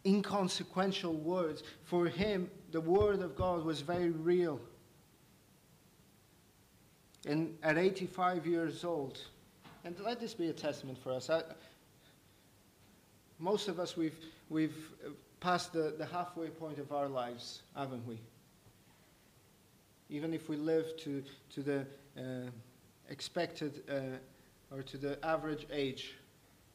inconsequential 0.06 1.14
words. 1.14 1.64
For 1.84 2.08
him, 2.08 2.50
the 2.76 2.82
Word 2.82 3.22
of 3.22 3.38
God 3.38 3.64
was 3.64 3.80
very 3.80 4.10
real. 4.10 4.60
And 7.26 7.58
at 7.64 7.78
85 7.78 8.46
years 8.46 8.84
old, 8.84 9.18
and 9.86 9.98
let 10.02 10.20
this 10.20 10.34
be 10.34 10.50
a 10.50 10.54
testament 10.54 10.98
for 10.98 11.14
us. 11.14 11.30
I, 11.30 11.44
most 13.40 13.70
of 13.70 13.80
us, 13.80 13.96
we've, 13.96 14.18
we've 14.50 14.90
passed 15.40 15.72
the, 15.72 15.96
the 15.98 16.06
halfway 16.06 16.50
point 16.50 16.78
of 16.78 16.92
our 16.92 17.08
lives, 17.08 17.62
haven't 17.78 18.06
we? 18.06 18.20
Even 20.10 20.34
if 20.34 20.50
we 20.50 20.58
live 20.58 20.98
to, 20.98 21.24
to 21.54 21.62
the 21.64 21.86
uh, 22.20 22.50
expected 23.10 23.84
uh, 23.90 24.76
or 24.76 24.84
to 24.84 24.98
the 24.98 25.18
average 25.26 25.66
age 25.72 26.16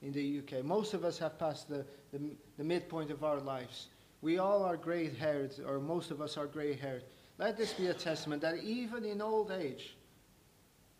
in 0.00 0.12
the 0.12 0.38
UK, 0.38 0.64
most 0.64 0.94
of 0.94 1.04
us 1.04 1.18
have 1.18 1.38
passed 1.38 1.68
the, 1.68 1.84
the, 2.10 2.20
the 2.56 2.64
midpoint 2.64 3.10
of 3.10 3.22
our 3.22 3.38
lives. 3.38 3.88
We 4.22 4.38
all 4.38 4.62
are 4.62 4.76
gray 4.76 5.08
haired, 5.14 5.54
or 5.66 5.78
most 5.78 6.10
of 6.10 6.20
us 6.20 6.36
are 6.36 6.46
gray 6.46 6.74
haired. 6.74 7.04
Let 7.38 7.56
this 7.56 7.72
be 7.72 7.86
a 7.86 7.94
testament 7.94 8.42
that 8.42 8.62
even 8.62 9.04
in 9.04 9.22
old 9.22 9.50
age, 9.50 9.96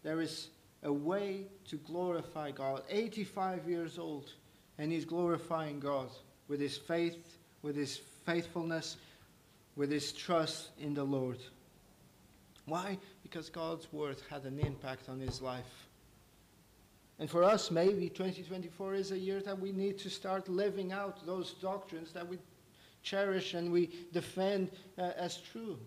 there 0.02 0.22
is 0.22 0.48
a 0.83 0.92
way 0.92 1.46
to 1.68 1.76
glorify 1.76 2.50
God. 2.50 2.83
85 2.88 3.68
years 3.68 3.98
old, 3.98 4.33
and 4.78 4.90
he's 4.90 5.04
glorifying 5.04 5.80
God 5.80 6.09
with 6.48 6.61
his 6.61 6.78
faith, 6.78 7.38
with 7.62 7.76
his 7.76 8.00
faithfulness, 8.24 8.96
with 9.76 9.90
his 9.90 10.12
trust 10.12 10.70
in 10.78 10.94
the 10.94 11.04
Lord. 11.04 11.38
Why? 12.64 12.98
Because 13.22 13.50
God's 13.50 13.92
word 13.92 14.16
had 14.30 14.44
an 14.44 14.59
impact 14.59 15.09
on 15.09 15.20
his 15.20 15.42
life. 15.42 15.88
And 17.18 17.28
for 17.28 17.44
us, 17.44 17.70
maybe 17.70 18.09
2024 18.09 18.94
is 18.94 19.12
a 19.12 19.18
year 19.18 19.40
that 19.42 19.59
we 19.59 19.72
need 19.72 19.98
to 19.98 20.09
start 20.09 20.48
living 20.48 20.90
out 20.90 21.26
those 21.26 21.52
doctrines 21.54 22.12
that 22.12 22.26
we 22.26 22.38
cherish 23.03 23.55
and 23.55 23.71
we 23.71 23.91
defend 24.13 24.71
uh, 24.99 25.13
as 25.17 25.39
true. 25.39 25.79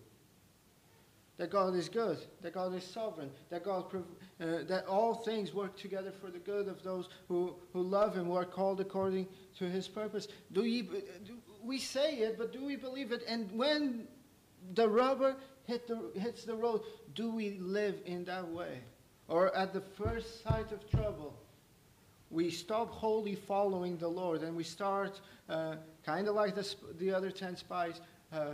That 1.36 1.50
God 1.50 1.74
is 1.74 1.88
good, 1.88 2.18
that 2.42 2.54
God 2.54 2.74
is 2.76 2.84
sovereign, 2.84 3.28
that 3.50 3.64
God 3.64 3.86
uh, 3.92 4.62
that 4.68 4.86
all 4.86 5.14
things 5.14 5.52
work 5.52 5.76
together 5.76 6.12
for 6.12 6.30
the 6.30 6.38
good 6.38 6.68
of 6.68 6.84
those 6.84 7.08
who, 7.26 7.56
who 7.72 7.82
love 7.82 8.14
Him, 8.16 8.26
who 8.26 8.36
are 8.36 8.44
called 8.44 8.80
according 8.80 9.26
to 9.58 9.64
His 9.68 9.88
purpose. 9.88 10.28
Do 10.52 10.62
we, 10.62 10.82
do 10.82 11.36
we 11.60 11.78
say 11.78 12.18
it, 12.18 12.38
but 12.38 12.52
do 12.52 12.64
we 12.64 12.76
believe 12.76 13.10
it? 13.10 13.24
And 13.26 13.50
when 13.50 14.06
the 14.74 14.88
rubber 14.88 15.34
hit 15.64 15.88
the, 15.88 16.12
hits 16.14 16.44
the 16.44 16.54
road, 16.54 16.82
do 17.14 17.30
we 17.30 17.58
live 17.58 17.96
in 18.06 18.24
that 18.26 18.46
way? 18.46 18.78
Or 19.26 19.54
at 19.56 19.72
the 19.72 19.80
first 19.80 20.44
sight 20.44 20.70
of 20.70 20.88
trouble, 20.88 21.34
we 22.34 22.50
stop 22.50 22.90
wholly 22.90 23.36
following 23.36 23.96
the 23.96 24.08
Lord 24.08 24.42
and 24.42 24.56
we 24.56 24.64
start, 24.64 25.20
uh, 25.48 25.76
kind 26.04 26.26
of 26.26 26.34
like 26.34 26.56
the, 26.56 26.74
the 26.98 27.12
other 27.12 27.30
10 27.30 27.56
spies, 27.56 28.00
uh, 28.32 28.46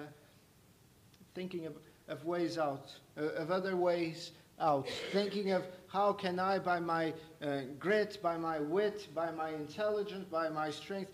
thinking 1.35 1.65
of, 1.65 1.75
of 2.07 2.27
ways 2.27 2.59
out, 2.59 2.93
uh, 3.17 3.23
of 3.23 3.51
other 3.51 3.77
ways 3.77 4.33
out, 4.61 4.87
thinking 5.13 5.53
of 5.53 5.65
how 5.87 6.13
can 6.13 6.39
I, 6.39 6.59
by 6.59 6.79
my 6.79 7.15
uh, 7.41 7.61
grit, 7.79 8.19
by 8.23 8.37
my 8.37 8.61
wit, 8.61 9.09
by 9.15 9.31
my 9.31 9.49
intelligence, 9.49 10.27
by 10.31 10.51
my 10.51 10.71
strength, 10.71 11.13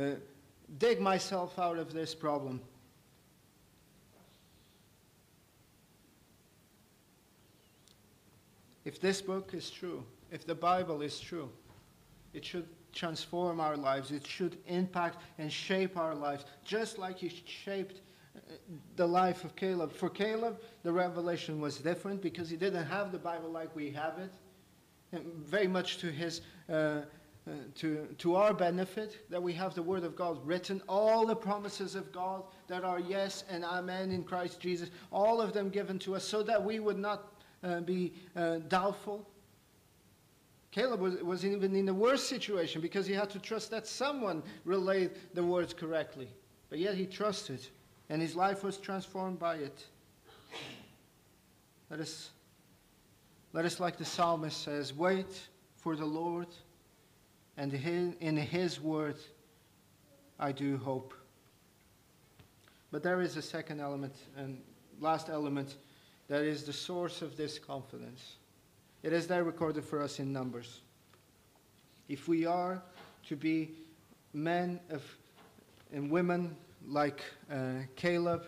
uh, 0.00 0.10
dig 0.78 1.00
myself 1.00 1.58
out 1.58 1.78
of 1.78 1.92
this 1.92 2.14
problem. 2.14 2.60
If 8.84 9.00
this 9.00 9.20
book 9.20 9.50
is 9.52 9.68
true, 9.68 10.04
if 10.30 10.46
the 10.46 10.54
Bible 10.54 11.02
is 11.02 11.20
true, 11.20 11.50
it 12.32 12.44
should 12.44 12.68
transform 12.92 13.60
our 13.60 13.76
lives. 13.76 14.10
It 14.10 14.26
should 14.26 14.58
impact 14.66 15.18
and 15.38 15.52
shape 15.52 15.96
our 15.96 16.14
lives, 16.14 16.44
just 16.64 16.98
like 16.98 17.22
it 17.22 17.32
shaped 17.46 18.00
uh, 18.36 18.40
the 18.96 19.06
life 19.06 19.44
of 19.44 19.54
Caleb. 19.56 19.92
For 19.92 20.08
Caleb, 20.08 20.60
the 20.82 20.92
revelation 20.92 21.60
was 21.60 21.78
different 21.78 22.22
because 22.22 22.48
he 22.48 22.56
didn't 22.56 22.86
have 22.86 23.12
the 23.12 23.18
Bible 23.18 23.50
like 23.50 23.74
we 23.76 23.90
have 23.90 24.18
it. 24.18 24.32
And 25.12 25.24
very 25.36 25.68
much 25.68 25.98
to 25.98 26.10
his 26.10 26.40
uh, 26.68 27.02
uh, 27.48 27.52
to, 27.76 28.08
to 28.18 28.34
our 28.34 28.52
benefit 28.52 29.30
that 29.30 29.40
we 29.40 29.52
have 29.52 29.72
the 29.72 29.82
Word 29.82 30.02
of 30.02 30.16
God 30.16 30.44
written, 30.44 30.82
all 30.88 31.24
the 31.24 31.36
promises 31.36 31.94
of 31.94 32.10
God 32.10 32.42
that 32.66 32.82
are 32.82 32.98
yes 32.98 33.44
and 33.48 33.64
amen 33.64 34.10
in 34.10 34.24
Christ 34.24 34.58
Jesus, 34.58 34.90
all 35.12 35.40
of 35.40 35.52
them 35.52 35.68
given 35.68 35.96
to 36.00 36.16
us 36.16 36.24
so 36.24 36.42
that 36.42 36.60
we 36.60 36.80
would 36.80 36.98
not 36.98 37.44
uh, 37.62 37.82
be 37.82 38.14
uh, 38.34 38.56
doubtful, 38.66 39.28
Caleb 40.70 41.00
was, 41.00 41.16
was 41.22 41.44
even 41.44 41.74
in 41.74 41.88
a 41.88 41.94
worse 41.94 42.22
situation 42.22 42.80
because 42.80 43.06
he 43.06 43.14
had 43.14 43.30
to 43.30 43.38
trust 43.38 43.70
that 43.70 43.86
someone 43.86 44.42
relayed 44.64 45.12
the 45.32 45.42
words 45.42 45.72
correctly. 45.72 46.28
But 46.68 46.78
yet 46.78 46.94
he 46.94 47.06
trusted, 47.06 47.66
and 48.10 48.20
his 48.20 48.34
life 48.34 48.62
was 48.62 48.76
transformed 48.76 49.38
by 49.38 49.56
it. 49.56 49.86
Let 51.90 52.00
us, 52.00 52.30
let 53.52 53.64
us 53.64 53.78
like 53.78 53.96
the 53.96 54.04
psalmist 54.04 54.62
says, 54.62 54.92
wait 54.92 55.40
for 55.76 55.94
the 55.94 56.04
Lord, 56.04 56.48
and 57.56 57.72
in 57.72 58.36
his 58.36 58.80
word 58.80 59.16
I 60.38 60.52
do 60.52 60.76
hope. 60.76 61.14
But 62.90 63.02
there 63.02 63.20
is 63.20 63.36
a 63.36 63.42
second 63.42 63.80
element, 63.80 64.14
and 64.36 64.60
last 65.00 65.28
element, 65.28 65.76
that 66.28 66.42
is 66.42 66.64
the 66.64 66.72
source 66.72 67.22
of 67.22 67.36
this 67.36 67.58
confidence. 67.58 68.36
It 69.06 69.12
is 69.12 69.28
there 69.28 69.44
recorded 69.44 69.84
for 69.84 70.02
us 70.02 70.18
in 70.18 70.32
Numbers. 70.32 70.80
If 72.08 72.26
we 72.26 72.44
are 72.44 72.82
to 73.28 73.36
be 73.36 73.70
men 74.32 74.80
of, 74.90 75.00
and 75.92 76.10
women 76.10 76.56
like 76.84 77.22
uh, 77.48 77.82
Caleb 77.94 78.46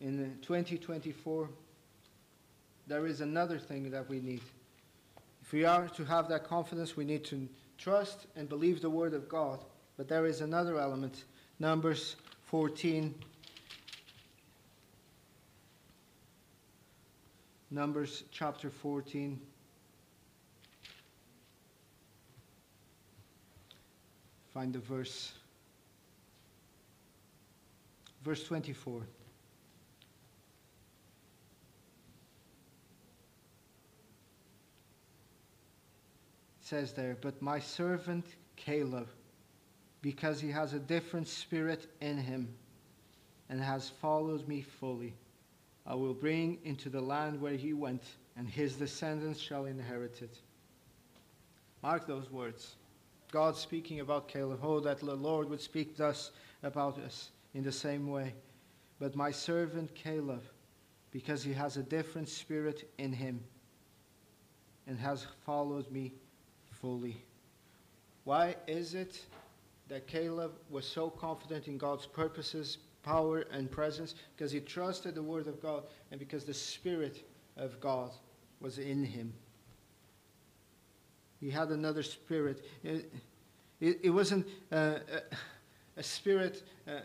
in 0.00 0.38
2024, 0.42 1.50
there 2.86 3.06
is 3.08 3.20
another 3.20 3.58
thing 3.58 3.90
that 3.90 4.08
we 4.08 4.20
need. 4.20 4.42
If 5.42 5.50
we 5.50 5.64
are 5.64 5.88
to 5.88 6.04
have 6.04 6.28
that 6.28 6.44
confidence, 6.44 6.96
we 6.96 7.04
need 7.04 7.24
to 7.24 7.48
trust 7.76 8.26
and 8.36 8.48
believe 8.48 8.80
the 8.80 8.90
word 8.90 9.14
of 9.14 9.28
God. 9.28 9.64
But 9.96 10.06
there 10.06 10.26
is 10.26 10.42
another 10.42 10.78
element. 10.78 11.24
Numbers 11.58 12.14
14. 12.44 13.12
Numbers 17.70 18.24
chapter 18.30 18.70
14. 18.70 19.40
Find 24.54 24.72
the 24.72 24.78
verse. 24.78 25.32
Verse 28.24 28.44
24. 28.44 29.02
says 36.68 36.92
there, 36.92 37.16
But 37.22 37.40
my 37.40 37.58
servant 37.58 38.26
Caleb, 38.56 39.08
because 40.02 40.38
he 40.38 40.50
has 40.50 40.74
a 40.74 40.78
different 40.78 41.26
spirit 41.26 41.86
in 42.02 42.18
him 42.18 42.54
and 43.48 43.58
has 43.58 43.88
followed 43.88 44.46
me 44.46 44.60
fully, 44.60 45.14
I 45.88 45.94
will 45.94 46.12
bring 46.12 46.58
into 46.64 46.90
the 46.90 47.00
land 47.00 47.40
where 47.40 47.54
he 47.54 47.72
went, 47.72 48.02
and 48.36 48.46
his 48.46 48.76
descendants 48.76 49.40
shall 49.40 49.64
inherit 49.64 50.20
it. 50.20 50.36
Mark 51.82 52.06
those 52.06 52.30
words. 52.30 52.76
God 53.32 53.56
speaking 53.56 54.00
about 54.00 54.28
Caleb. 54.28 54.60
Oh, 54.62 54.80
that 54.80 55.00
the 55.00 55.14
Lord 55.14 55.48
would 55.48 55.62
speak 55.62 55.96
thus 55.96 56.30
about 56.62 56.98
us 56.98 57.30
in 57.54 57.64
the 57.64 57.72
same 57.72 58.08
way. 58.08 58.34
But 58.98 59.16
my 59.16 59.30
servant 59.30 59.94
Caleb, 59.94 60.42
because 61.10 61.42
he 61.42 61.54
has 61.54 61.78
a 61.78 61.82
different 61.82 62.28
spirit 62.28 62.90
in 62.98 63.12
him 63.12 63.40
and 64.86 64.98
has 64.98 65.26
followed 65.46 65.90
me 65.90 66.12
fully. 66.70 67.22
Why 68.24 68.56
is 68.66 68.94
it 68.94 69.24
that 69.88 70.06
Caleb 70.06 70.52
was 70.68 70.86
so 70.86 71.08
confident 71.08 71.66
in 71.66 71.78
God's 71.78 72.04
purposes, 72.04 72.76
power, 73.02 73.44
and 73.50 73.70
presence? 73.70 74.14
Because 74.36 74.52
he 74.52 74.60
trusted 74.60 75.14
the 75.14 75.22
Word 75.22 75.46
of 75.46 75.60
God 75.60 75.84
and 76.10 76.18
because 76.18 76.44
the 76.44 76.54
Spirit 76.54 77.28
of 77.56 77.80
God 77.80 78.10
was 78.60 78.78
in 78.78 79.04
him. 79.04 79.32
He 81.40 81.50
had 81.50 81.68
another 81.68 82.02
spirit. 82.02 82.64
It, 82.82 83.12
it, 83.80 84.00
it 84.02 84.10
wasn't 84.10 84.46
uh, 84.72 84.98
a, 85.96 85.98
a, 85.98 86.02
spirit, 86.02 86.64
uh, 86.88 87.00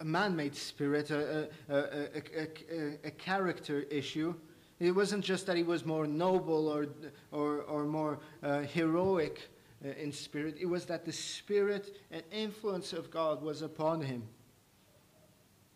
a 0.00 0.04
man 0.04 0.36
made 0.36 0.54
spirit, 0.54 1.10
a, 1.10 1.48
a, 1.68 3.10
character 3.10 3.82
issue. 3.90 4.34
It 4.78 4.92
wasn't 4.92 5.24
just 5.24 5.46
that 5.46 5.56
he 5.56 5.64
was 5.64 5.84
more 5.84 6.06
noble 6.06 6.68
or, 6.68 6.86
or, 7.32 7.62
or 7.62 7.84
more 7.84 8.20
uh, 8.42 8.60
heroic 8.60 9.48
uh, 9.84 9.88
in 9.90 10.12
spirit, 10.12 10.56
it 10.60 10.66
was 10.66 10.86
that 10.86 11.04
the 11.04 11.12
spirit 11.12 11.96
and 12.10 12.22
influence 12.30 12.92
of 12.92 13.10
God 13.10 13.42
was 13.42 13.62
upon 13.62 14.00
him. 14.00 14.22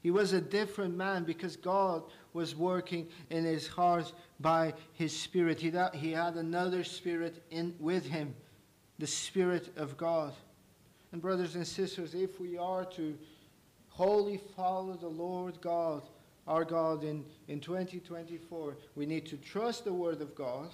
He 0.02 0.10
was 0.10 0.32
a 0.32 0.40
different 0.40 0.96
man 0.96 1.24
because 1.24 1.56
God 1.56 2.04
was 2.32 2.54
working 2.54 3.08
in 3.28 3.44
his 3.44 3.66
heart 3.66 4.12
by 4.40 4.72
his 4.94 5.14
spirit. 5.14 5.60
He, 5.60 5.72
he 5.94 6.12
had 6.12 6.36
another 6.36 6.84
spirit 6.84 7.44
in, 7.50 7.74
with 7.78 8.06
him, 8.06 8.34
the 8.98 9.06
spirit 9.06 9.72
of 9.76 9.98
God. 9.98 10.32
And, 11.12 11.20
brothers 11.20 11.54
and 11.54 11.66
sisters, 11.66 12.14
if 12.14 12.40
we 12.40 12.56
are 12.56 12.86
to 12.86 13.18
wholly 13.88 14.40
follow 14.56 14.94
the 14.94 15.08
Lord 15.08 15.60
God, 15.60 16.02
our 16.46 16.64
God 16.64 17.04
in, 17.04 17.24
in 17.48 17.60
2024, 17.60 18.76
we 18.94 19.04
need 19.04 19.26
to 19.26 19.36
trust 19.36 19.84
the 19.84 19.92
Word 19.92 20.22
of 20.22 20.34
God 20.34 20.70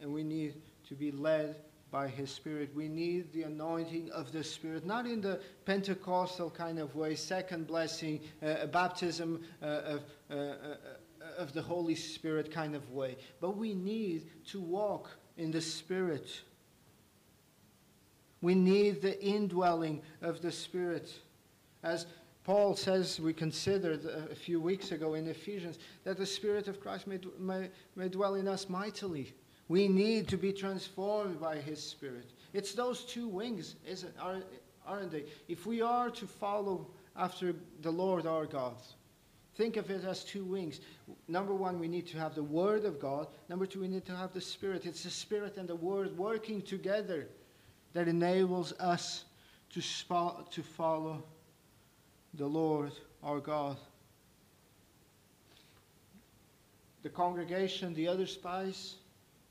and 0.00 0.12
we 0.12 0.22
need 0.22 0.54
to 0.92 0.98
be 0.98 1.10
led 1.10 1.56
by 1.90 2.06
His 2.06 2.30
Spirit. 2.30 2.70
We 2.74 2.86
need 2.86 3.32
the 3.32 3.44
anointing 3.44 4.10
of 4.10 4.30
the 4.30 4.44
Spirit, 4.44 4.84
not 4.84 5.06
in 5.06 5.22
the 5.22 5.40
Pentecostal 5.64 6.50
kind 6.50 6.78
of 6.78 6.94
way, 6.94 7.14
second 7.14 7.66
blessing, 7.66 8.20
uh, 8.42 8.56
a 8.60 8.66
baptism 8.66 9.42
uh, 9.62 9.66
of, 9.66 10.02
uh, 10.30 10.34
uh, 10.34 10.54
of 11.38 11.54
the 11.54 11.62
Holy 11.62 11.94
Spirit 11.94 12.52
kind 12.52 12.74
of 12.74 12.90
way, 12.90 13.16
but 13.40 13.56
we 13.56 13.72
need 13.72 14.28
to 14.48 14.60
walk 14.60 15.10
in 15.38 15.50
the 15.50 15.62
Spirit. 15.62 16.42
We 18.42 18.54
need 18.54 19.00
the 19.00 19.18
indwelling 19.24 20.02
of 20.20 20.42
the 20.42 20.52
Spirit. 20.52 21.10
As 21.82 22.06
Paul 22.44 22.76
says, 22.76 23.18
we 23.18 23.32
considered 23.32 24.04
a 24.30 24.34
few 24.34 24.60
weeks 24.60 24.92
ago 24.92 25.14
in 25.14 25.26
Ephesians, 25.26 25.78
that 26.04 26.18
the 26.18 26.26
Spirit 26.26 26.68
of 26.68 26.80
Christ 26.80 27.06
may, 27.06 27.18
may, 27.38 27.70
may 27.96 28.08
dwell 28.08 28.34
in 28.34 28.46
us 28.46 28.68
mightily. 28.68 29.32
We 29.72 29.88
need 29.88 30.28
to 30.28 30.36
be 30.36 30.52
transformed 30.52 31.40
by 31.40 31.56
His 31.56 31.82
Spirit. 31.82 32.30
It's 32.52 32.74
those 32.74 33.04
two 33.04 33.26
wings, 33.26 33.76
isn't, 33.88 34.14
aren't 34.86 35.10
they? 35.10 35.24
If 35.48 35.64
we 35.64 35.80
are 35.80 36.10
to 36.10 36.26
follow 36.26 36.88
after 37.16 37.54
the 37.80 37.90
Lord 37.90 38.26
our 38.26 38.44
God, 38.44 38.74
think 39.54 39.78
of 39.78 39.90
it 39.90 40.04
as 40.04 40.24
two 40.24 40.44
wings. 40.44 40.80
Number 41.26 41.54
one, 41.54 41.78
we 41.78 41.88
need 41.88 42.06
to 42.08 42.18
have 42.18 42.34
the 42.34 42.42
Word 42.42 42.84
of 42.84 43.00
God. 43.00 43.28
Number 43.48 43.64
two, 43.64 43.80
we 43.80 43.88
need 43.88 44.04
to 44.04 44.14
have 44.14 44.34
the 44.34 44.42
Spirit. 44.42 44.84
It's 44.84 45.04
the 45.04 45.10
Spirit 45.10 45.56
and 45.56 45.66
the 45.66 45.74
Word 45.74 46.18
working 46.18 46.60
together 46.60 47.26
that 47.94 48.08
enables 48.08 48.74
us 48.74 49.24
to, 49.70 49.80
to 49.80 50.62
follow 50.62 51.24
the 52.34 52.46
Lord 52.46 52.92
our 53.22 53.40
God. 53.40 53.78
The 57.02 57.08
congregation, 57.08 57.94
the 57.94 58.06
other 58.06 58.26
spies, 58.26 58.96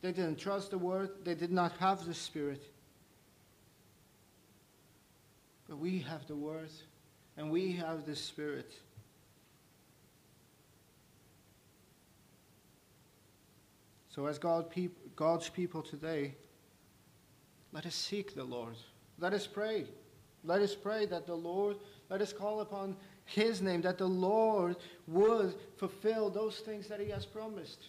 they 0.01 0.11
didn't 0.11 0.37
trust 0.37 0.71
the 0.71 0.77
word, 0.77 1.11
they 1.23 1.35
did 1.35 1.51
not 1.51 1.73
have 1.73 2.05
the 2.05 2.13
Spirit. 2.13 2.63
But 5.67 5.77
we 5.77 5.99
have 5.99 6.27
the 6.27 6.35
word 6.35 6.69
and 7.37 7.49
we 7.51 7.71
have 7.73 8.05
the 8.05 8.15
Spirit. 8.15 8.71
So, 14.09 14.25
as 14.25 14.37
God 14.37 14.69
peop- 14.69 15.15
God's 15.15 15.47
people 15.47 15.81
today, 15.81 16.35
let 17.71 17.85
us 17.85 17.95
seek 17.95 18.35
the 18.35 18.43
Lord. 18.43 18.75
Let 19.19 19.33
us 19.33 19.47
pray. 19.47 19.85
Let 20.43 20.61
us 20.61 20.75
pray 20.75 21.05
that 21.05 21.27
the 21.27 21.35
Lord 21.35 21.77
let 22.11 22.21
us 22.21 22.33
call 22.33 22.59
upon 22.59 22.97
his 23.23 23.61
name, 23.61 23.81
that 23.83 23.97
the 23.97 24.05
Lord 24.05 24.75
would 25.07 25.55
fulfill 25.77 26.29
those 26.29 26.57
things 26.57 26.87
that 26.87 26.99
he 26.99 27.09
has 27.09 27.25
promised. 27.25 27.85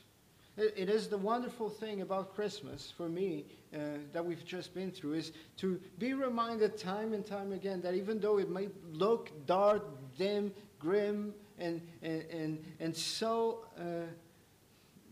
It, 0.57 0.89
is 0.89 1.09
the 1.09 1.19
wonderful 1.19 1.69
thing 1.69 2.03
about 2.03 2.35
Christmas 2.35 2.93
for 2.97 3.09
me 3.09 3.47
uh, 3.75 3.79
that 4.13 4.25
we've 4.25 4.45
just 4.45 4.75
been 4.75 4.91
through 4.91 5.15
is 5.15 5.33
to 5.59 5.81
be 5.99 6.13
reminded 6.13 6.77
time 6.77 7.15
and 7.15 7.25
time 7.25 7.53
again 7.53 7.81
that 7.83 7.95
even 7.95 8.21
though 8.21 8.39
it 8.39 8.51
may 8.51 8.69
look 8.93 9.31
dark, 9.47 9.85
dim, 10.19 10.53
grim, 10.79 11.33
and, 11.59 11.81
and, 12.03 12.23
and, 12.31 12.65
and 12.81 12.97
so 12.97 13.65
uh, 13.79 14.07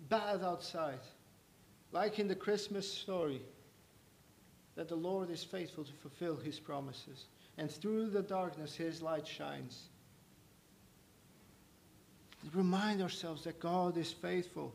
bad 0.08 0.42
outside, 0.42 1.00
like 1.92 2.18
in 2.18 2.28
the 2.28 2.34
Christmas 2.34 2.90
story, 2.90 3.40
that 4.76 4.88
the 4.88 4.96
Lord 4.96 5.30
is 5.30 5.42
faithful 5.42 5.84
to 5.84 5.92
fulfill 5.92 6.36
his 6.36 6.58
promises 6.58 7.26
and 7.58 7.70
through 7.70 8.10
the 8.10 8.22
darkness 8.22 8.74
his 8.74 9.02
light 9.02 9.26
shines. 9.26 9.88
Remind 12.54 13.02
ourselves 13.02 13.44
that 13.44 13.60
God 13.60 13.98
is 13.98 14.12
faithful. 14.12 14.74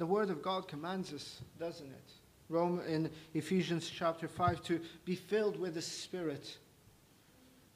The 0.00 0.06
Word 0.06 0.30
of 0.30 0.40
God 0.40 0.66
commands 0.66 1.12
us, 1.12 1.42
doesn't 1.58 1.86
it? 1.86 2.12
Rome 2.48 2.80
in 2.88 3.10
Ephesians 3.34 3.86
chapter 3.86 4.28
5 4.28 4.62
to 4.62 4.80
be 5.04 5.14
filled 5.14 5.60
with 5.60 5.74
the 5.74 5.82
Spirit. 5.82 6.56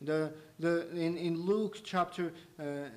The, 0.01 0.33
the, 0.59 0.91
in, 0.93 1.19
in 1.19 1.43
Luke 1.43 1.81
chapter 1.85 2.33
uh, 2.59 2.89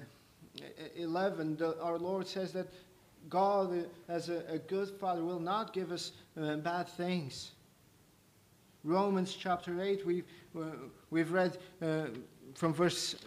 11, 0.95 1.57
the, 1.57 1.77
our 1.81 1.99
Lord 1.99 2.25
says 2.25 2.53
that 2.53 2.67
God, 3.27 3.87
as 4.07 4.29
a, 4.29 4.45
a, 4.47 4.59
good 4.59 4.91
Father, 4.91 5.25
will 5.25 5.41
not 5.41 5.73
give 5.73 5.91
us 5.91 6.13
uh, 6.41 6.55
bad 6.55 6.87
things. 6.87 7.51
Romans 8.85 9.35
chapter 9.37 9.81
8, 9.81 10.05
we've, 10.05 10.23
uh, 10.57 10.67
we've 11.09 11.33
read 11.33 11.57
uh, 11.81 12.05
from 12.55 12.73
verse 12.73 13.17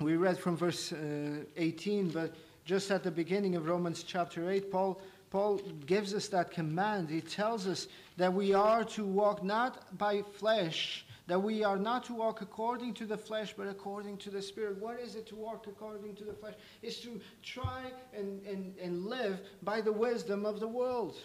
we 0.00 0.16
read 0.16 0.38
from 0.38 0.56
verse 0.56 0.92
uh, 0.92 1.44
18, 1.58 2.08
but 2.08 2.34
just 2.70 2.92
at 2.92 3.02
the 3.02 3.10
beginning 3.10 3.56
of 3.56 3.66
Romans 3.66 4.04
chapter 4.04 4.48
8, 4.48 4.70
Paul, 4.70 5.00
Paul 5.30 5.56
gives 5.86 6.14
us 6.14 6.28
that 6.28 6.52
command. 6.52 7.10
He 7.10 7.20
tells 7.20 7.66
us 7.66 7.88
that 8.16 8.32
we 8.32 8.54
are 8.54 8.84
to 8.84 9.04
walk 9.04 9.42
not 9.42 9.98
by 9.98 10.22
flesh, 10.22 11.04
that 11.26 11.42
we 11.42 11.64
are 11.64 11.76
not 11.76 12.04
to 12.04 12.14
walk 12.14 12.42
according 12.42 12.94
to 12.94 13.06
the 13.06 13.18
flesh, 13.18 13.54
but 13.58 13.66
according 13.66 14.18
to 14.18 14.30
the 14.30 14.40
Spirit. 14.40 14.78
What 14.78 15.00
is 15.00 15.16
it 15.16 15.26
to 15.26 15.34
walk 15.34 15.66
according 15.66 16.14
to 16.14 16.24
the 16.24 16.32
flesh? 16.32 16.54
Is 16.80 17.00
to 17.00 17.20
try 17.42 17.90
and, 18.16 18.40
and, 18.46 18.72
and 18.80 19.04
live 19.04 19.40
by 19.64 19.80
the 19.80 19.92
wisdom 19.92 20.46
of 20.46 20.60
the 20.60 20.68
world 20.68 21.16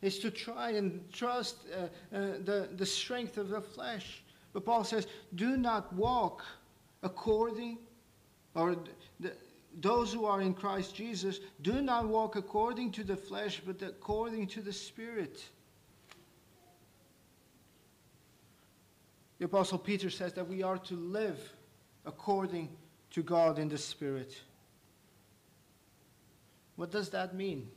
is 0.00 0.20
to 0.20 0.30
try 0.30 0.70
and 0.70 1.12
trust 1.12 1.56
uh, 1.74 2.16
uh, 2.16 2.20
the, 2.44 2.68
the 2.76 2.86
strength 2.86 3.36
of 3.36 3.48
the 3.48 3.60
flesh. 3.60 4.22
But 4.52 4.64
Paul 4.64 4.84
says, 4.84 5.08
do 5.34 5.56
not 5.56 5.92
walk 5.92 6.44
according, 7.02 7.78
or 8.54 8.76
the, 9.18 9.32
those 9.80 10.12
who 10.12 10.24
are 10.24 10.40
in 10.40 10.54
Christ 10.54 10.94
Jesus, 10.94 11.38
do 11.62 11.80
not 11.80 12.08
walk 12.08 12.36
according 12.36 12.92
to 12.92 13.04
the 13.04 13.16
flesh, 13.16 13.62
but 13.64 13.80
according 13.82 14.48
to 14.48 14.60
the 14.60 14.72
Spirit. 14.72 15.42
The 19.38 19.44
Apostle 19.44 19.78
Peter 19.78 20.10
says 20.10 20.32
that 20.34 20.48
we 20.48 20.64
are 20.64 20.78
to 20.78 20.94
live 20.94 21.38
according 22.04 22.68
to 23.10 23.22
God 23.22 23.58
in 23.58 23.68
the 23.68 23.78
Spirit. 23.78 24.36
What 26.74 26.90
does 26.90 27.10
that 27.10 27.34
mean? 27.34 27.68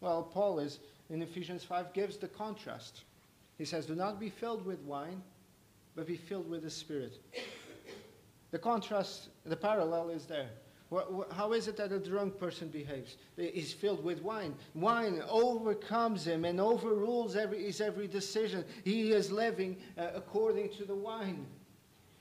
Well, 0.00 0.22
Paul 0.22 0.58
is 0.58 0.78
in 1.08 1.22
Ephesians 1.22 1.64
5 1.64 1.92
gives 1.94 2.18
the 2.18 2.28
contrast. 2.28 3.02
He 3.56 3.64
says, 3.64 3.86
Do 3.86 3.94
not 3.94 4.20
be 4.20 4.28
filled 4.28 4.64
with 4.64 4.80
wine, 4.80 5.22
but 5.96 6.06
be 6.06 6.16
filled 6.16 6.50
with 6.50 6.62
the 6.62 6.70
Spirit. 6.70 7.18
The 8.50 8.58
contrast, 8.58 9.28
the 9.44 9.56
parallel 9.56 10.10
is 10.10 10.26
there. 10.26 10.50
How 11.30 11.52
is 11.52 11.68
it 11.68 11.76
that 11.76 11.92
a 11.92 12.00
drunk 12.00 12.38
person 12.38 12.68
behaves? 12.68 13.16
He's 13.36 13.72
filled 13.72 14.02
with 14.02 14.22
wine. 14.22 14.56
Wine 14.74 15.22
overcomes 15.28 16.26
him 16.26 16.44
and 16.44 16.60
overrules 16.60 17.36
every, 17.36 17.64
his 17.64 17.80
every 17.80 18.08
decision. 18.08 18.64
He 18.84 19.12
is 19.12 19.30
living 19.30 19.76
uh, 19.96 20.08
according 20.14 20.70
to 20.70 20.84
the 20.84 20.94
wine. 20.94 21.46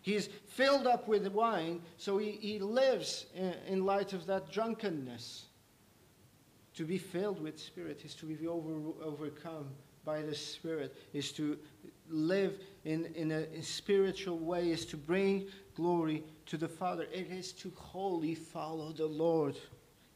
He 0.02 0.16
is 0.16 0.30
filled 0.48 0.86
up 0.86 1.08
with 1.08 1.28
wine, 1.28 1.82
so 1.98 2.20
he, 2.20 2.32
he 2.32 2.60
lives 2.60 3.26
in, 3.34 3.56
in 3.68 3.86
light 3.86 4.14
of 4.14 4.28
that 4.28 4.52
drunkenness. 4.52 5.46
To 6.76 6.86
be 6.86 7.00
filled 7.00 7.42
with 7.42 7.60
Spirit 7.60 8.04
is 8.06 8.14
to 8.16 8.26
be 8.26 8.48
over, 8.48 8.72
overcome 9.04 9.68
by 10.06 10.22
the 10.22 10.36
Spirit, 10.36 10.96
is 11.12 11.32
to 11.34 11.58
live 12.08 12.60
in, 12.86 13.06
in 13.16 13.32
a 13.32 13.62
spiritual 13.62 14.38
way, 14.38 14.72
is 14.72 14.86
to 14.86 14.98
bring 14.98 15.48
glory 15.80 16.24
to 16.46 16.58
the 16.58 16.68
Father. 16.68 17.08
It 17.14 17.32
is 17.32 17.54
to 17.54 17.72
wholly 17.76 18.36
follow 18.36 18.92
the 18.92 19.06
Lord. 19.06 19.56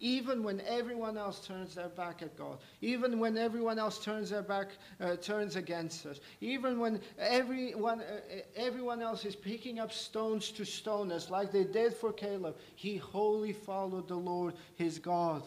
Even 0.01 0.43
when 0.43 0.61
everyone 0.67 1.17
else 1.17 1.47
turns 1.47 1.75
their 1.75 1.87
back 1.87 2.21
at 2.21 2.37
God, 2.37 2.57
even 2.81 3.17
when 3.17 3.37
everyone 3.37 3.79
else 3.79 4.03
turns 4.03 4.31
their 4.31 4.41
back, 4.41 4.67
uh, 4.99 5.15
turns 5.15 5.55
against 5.55 6.05
us, 6.05 6.19
even 6.41 6.79
when 6.79 6.99
everyone, 7.17 8.01
uh, 8.01 8.41
everyone 8.57 9.01
else 9.01 9.23
is 9.23 9.37
picking 9.37 9.79
up 9.79 9.93
stones 9.93 10.51
to 10.51 10.65
stone 10.65 11.09
us, 11.13 11.29
like 11.29 11.53
they 11.53 11.63
did 11.63 11.93
for 11.93 12.11
Caleb, 12.11 12.57
he 12.75 12.97
wholly 12.97 13.53
followed 13.53 14.09
the 14.09 14.15
Lord 14.15 14.55
his 14.75 14.99
God 14.99 15.43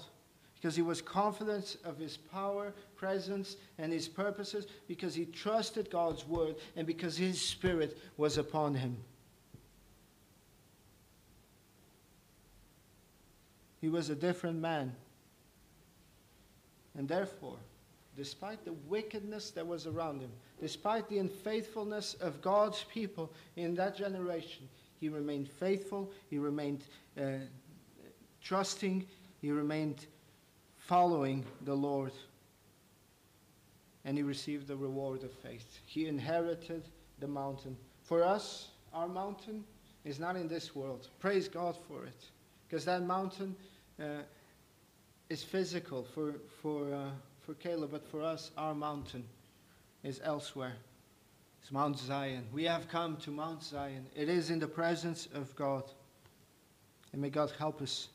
because 0.55 0.75
he 0.75 0.83
was 0.83 1.03
confident 1.03 1.77
of 1.85 1.99
his 1.99 2.17
power, 2.17 2.73
presence, 2.97 3.57
and 3.77 3.93
his 3.93 4.09
purposes, 4.09 4.67
because 4.89 5.15
he 5.15 5.27
trusted 5.27 5.91
God's 5.91 6.27
word, 6.27 6.57
and 6.75 6.87
because 6.87 7.19
his 7.19 7.39
spirit 7.39 7.99
was 8.17 8.39
upon 8.39 8.75
him. 8.75 8.97
He 13.87 13.91
was 13.91 14.11
a 14.11 14.17
different 14.17 14.59
man. 14.59 14.93
And 16.99 17.07
therefore, 17.07 17.59
despite 18.17 18.65
the 18.65 18.73
wickedness 18.89 19.53
that 19.53 19.65
was 19.65 19.87
around 19.87 20.23
him, 20.23 20.33
despite 20.61 21.09
the 21.09 21.19
unfaithfulness 21.19 22.15
of 22.15 22.43
God's 22.43 22.85
people 22.93 23.33
in 23.55 23.77
that 23.77 23.97
generation, 23.97 24.69
he 24.99 25.09
remained 25.09 25.49
faithful, 25.49 26.11
he 26.29 26.37
remained 26.37 26.83
uh, 27.17 27.35
trusting, 28.43 29.07
he 29.41 29.53
remained 29.53 30.07
following 30.77 31.45
the 31.61 31.77
Lord. 31.77 32.11
And 34.05 34.17
he 34.17 34.25
received 34.25 34.67
the 34.67 34.77
reward 34.77 35.23
of 35.23 35.31
faith. 35.31 35.79
He 35.87 36.09
inherited 36.09 36.89
the 37.21 37.29
mountain. 37.29 37.77
For 38.03 38.25
us, 38.25 38.71
our 38.93 39.07
mountain 39.07 39.63
is 40.05 40.19
not 40.19 40.35
in 40.35 40.49
this 40.49 40.75
world. 40.75 41.07
Praise 41.21 41.47
God 41.47 41.77
for 41.87 42.05
it. 42.05 42.25
Because 42.67 42.85
that 42.87 43.05
mountain 43.05 43.55
uh, 44.01 44.23
is 45.29 45.43
physical 45.43 46.03
for, 46.03 46.35
for, 46.63 46.93
uh, 46.95 47.11
for 47.43 47.55
Caleb, 47.55 47.91
but 47.93 48.07
for 48.11 48.23
us, 48.23 48.51
our 48.57 48.75
mountain 48.75 49.25
is 50.03 50.21
elsewhere. 50.23 50.75
It's 51.63 51.73
Mount 51.73 51.99
Zion. 51.99 52.45
We 52.53 52.65
have 52.65 52.89
come 52.89 53.17
to 53.19 53.31
Mount 53.31 53.63
Zion. 53.63 54.07
It 54.15 54.29
is 54.29 54.51
in 54.51 54.59
the 54.59 54.69
presence 54.69 55.29
of 55.35 55.55
God. 55.57 55.83
And 57.13 57.21
may 57.21 57.31
God 57.31 57.53
help 57.59 57.83
us 57.83 58.09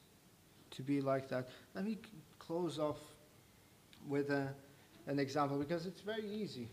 to 0.71 0.81
be 0.81 1.01
like 1.01 1.27
that. 1.29 1.49
Let 1.75 1.85
me 1.85 1.97
close 2.39 2.79
off 2.79 2.99
with 4.07 4.29
a, 4.29 4.47
an 5.07 5.19
example 5.19 5.57
because 5.57 5.85
it's 5.85 6.01
very 6.01 6.25
easy. 6.25 6.67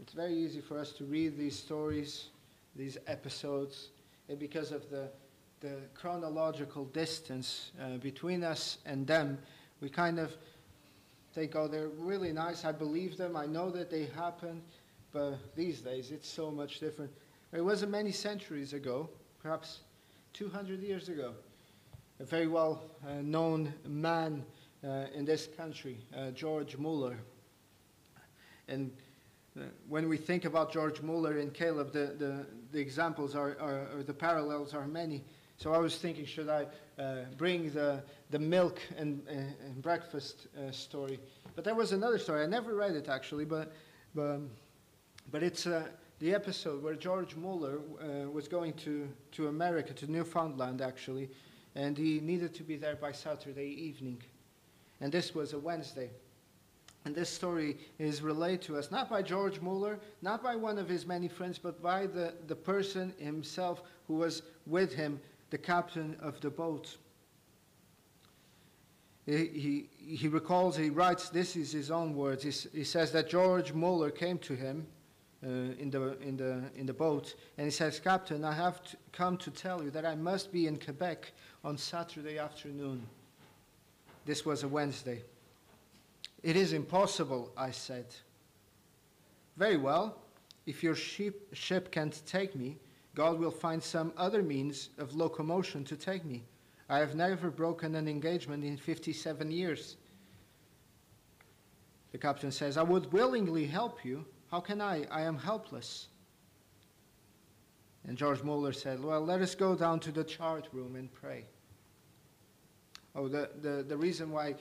It's 0.00 0.12
very 0.14 0.34
easy 0.34 0.60
for 0.60 0.78
us 0.78 0.92
to 0.92 1.04
read 1.04 1.36
these 1.36 1.58
stories, 1.58 2.26
these 2.74 2.96
episodes, 3.06 3.90
and 4.28 4.38
because 4.38 4.72
of 4.72 4.88
the, 4.88 5.10
the 5.60 5.76
chronological 5.94 6.86
distance 6.86 7.72
uh, 7.80 7.98
between 7.98 8.42
us 8.42 8.78
and 8.86 9.06
them, 9.06 9.38
we 9.80 9.88
kind 9.88 10.18
of 10.18 10.32
think, 11.34 11.54
oh, 11.54 11.68
they're 11.68 11.88
really 11.88 12.32
nice. 12.32 12.64
I 12.64 12.72
believe 12.72 13.16
them. 13.16 13.36
I 13.36 13.46
know 13.46 13.70
that 13.70 13.90
they 13.90 14.06
happened. 14.06 14.62
But 15.12 15.54
these 15.54 15.80
days, 15.80 16.12
it's 16.12 16.28
so 16.28 16.50
much 16.50 16.80
different. 16.80 17.10
It 17.52 17.60
wasn't 17.60 17.92
many 17.92 18.12
centuries 18.12 18.72
ago, 18.72 19.10
perhaps 19.42 19.80
200 20.34 20.80
years 20.80 21.08
ago, 21.08 21.32
a 22.20 22.24
very 22.24 22.46
well 22.46 22.84
uh, 23.06 23.14
known 23.22 23.72
man 23.86 24.44
uh, 24.84 25.06
in 25.14 25.24
this 25.24 25.48
country, 25.56 25.98
uh, 26.16 26.30
George 26.30 26.76
Mueller. 26.78 27.18
And 28.68 28.92
when 29.88 30.08
we 30.08 30.16
think 30.16 30.44
about 30.44 30.72
George 30.72 31.02
Mueller 31.02 31.38
and 31.38 31.52
Caleb, 31.52 31.92
the, 31.92 32.14
the, 32.18 32.46
the 32.70 32.78
examples 32.78 33.34
are, 33.34 33.56
are, 33.60 33.88
or 33.96 34.02
the 34.04 34.14
parallels 34.14 34.74
are 34.74 34.86
many. 34.86 35.24
So 35.60 35.74
I 35.74 35.78
was 35.78 35.98
thinking, 35.98 36.24
should 36.24 36.48
I 36.48 36.64
uh, 36.98 37.24
bring 37.36 37.70
the, 37.70 38.02
the 38.30 38.38
milk 38.38 38.80
and, 38.96 39.20
uh, 39.28 39.32
and 39.66 39.82
breakfast 39.82 40.46
uh, 40.56 40.70
story? 40.70 41.20
But 41.54 41.64
there 41.64 41.74
was 41.74 41.92
another 41.92 42.16
story. 42.18 42.42
I 42.42 42.46
never 42.46 42.74
read 42.74 42.92
it 42.92 43.10
actually, 43.10 43.44
but, 43.44 43.70
but, 44.14 44.22
um, 44.22 44.50
but 45.30 45.42
it's 45.42 45.64
the 45.64 46.34
episode 46.34 46.82
where 46.82 46.94
George 46.94 47.36
Mueller 47.36 47.80
was 48.32 48.48
going 48.48 48.72
to, 48.74 49.06
to 49.32 49.48
America, 49.48 49.92
to 49.92 50.10
Newfoundland 50.10 50.80
actually, 50.80 51.28
and 51.74 51.96
he 51.96 52.20
needed 52.20 52.54
to 52.54 52.62
be 52.62 52.76
there 52.76 52.96
by 52.96 53.12
Saturday 53.12 53.68
evening. 53.68 54.22
And 55.02 55.12
this 55.12 55.34
was 55.34 55.52
a 55.52 55.58
Wednesday. 55.58 56.08
And 57.04 57.14
this 57.14 57.30
story 57.30 57.76
is 57.98 58.22
relayed 58.22 58.62
to 58.62 58.78
us 58.78 58.90
not 58.90 59.10
by 59.10 59.20
George 59.20 59.60
Mueller, 59.60 59.98
not 60.22 60.42
by 60.42 60.56
one 60.56 60.78
of 60.78 60.88
his 60.88 61.06
many 61.06 61.28
friends, 61.28 61.58
but 61.58 61.82
by 61.82 62.06
the, 62.06 62.34
the 62.46 62.56
person 62.56 63.12
himself 63.18 63.82
who 64.06 64.14
was 64.14 64.42
with 64.66 64.92
him, 64.94 65.20
the 65.50 65.58
captain 65.58 66.16
of 66.20 66.40
the 66.40 66.50
boat. 66.50 66.96
He, 69.26 69.46
he, 69.46 69.88
he 70.16 70.28
recalls, 70.28 70.76
he 70.76 70.90
writes, 70.90 71.28
this 71.28 71.54
is 71.56 71.70
his 71.70 71.90
own 71.90 72.14
words. 72.14 72.42
He, 72.42 72.78
he 72.78 72.84
says 72.84 73.12
that 73.12 73.28
George 73.28 73.72
Mueller 73.72 74.10
came 74.10 74.38
to 74.38 74.54
him 74.54 74.86
uh, 75.44 75.48
in, 75.48 75.90
the, 75.90 76.18
in, 76.20 76.36
the, 76.36 76.62
in 76.74 76.86
the 76.86 76.92
boat 76.92 77.34
and 77.58 77.66
he 77.66 77.70
says, 77.70 78.00
Captain, 78.00 78.44
I 78.44 78.52
have 78.52 78.82
to 78.84 78.96
come 79.12 79.36
to 79.38 79.50
tell 79.50 79.82
you 79.82 79.90
that 79.90 80.04
I 80.04 80.14
must 80.14 80.52
be 80.52 80.66
in 80.66 80.78
Quebec 80.78 81.32
on 81.64 81.76
Saturday 81.76 82.38
afternoon. 82.38 83.06
This 84.24 84.44
was 84.44 84.62
a 84.62 84.68
Wednesday. 84.68 85.22
It 86.42 86.56
is 86.56 86.72
impossible, 86.72 87.52
I 87.56 87.70
said. 87.70 88.06
Very 89.56 89.76
well, 89.76 90.16
if 90.66 90.82
your 90.82 90.94
ship, 90.94 91.54
ship 91.54 91.90
can't 91.90 92.20
take 92.26 92.54
me, 92.56 92.76
God 93.20 93.38
will 93.38 93.50
find 93.50 93.82
some 93.82 94.14
other 94.16 94.42
means 94.42 94.88
of 94.96 95.14
locomotion 95.14 95.84
to 95.84 95.94
take 95.94 96.24
me. 96.24 96.42
I 96.88 97.00
have 97.00 97.14
never 97.14 97.50
broken 97.50 97.94
an 97.96 98.08
engagement 98.08 98.64
in 98.64 98.78
57 98.78 99.50
years. 99.50 99.98
The 102.12 102.16
captain 102.16 102.50
says, 102.50 102.78
I 102.78 102.82
would 102.82 103.12
willingly 103.12 103.66
help 103.66 104.06
you. 104.06 104.24
How 104.50 104.60
can 104.60 104.80
I? 104.80 105.04
I 105.10 105.20
am 105.20 105.36
helpless. 105.36 106.06
And 108.08 108.16
George 108.16 108.42
Mueller 108.42 108.72
said, 108.72 109.04
Well, 109.04 109.20
let 109.20 109.42
us 109.42 109.54
go 109.54 109.74
down 109.74 110.00
to 110.00 110.12
the 110.12 110.24
chart 110.24 110.68
room 110.72 110.96
and 110.96 111.12
pray. 111.12 111.44
Oh, 113.14 113.28
the, 113.28 113.50
the, 113.60 113.84
the 113.86 113.98
reason 113.98 114.30
why 114.30 114.54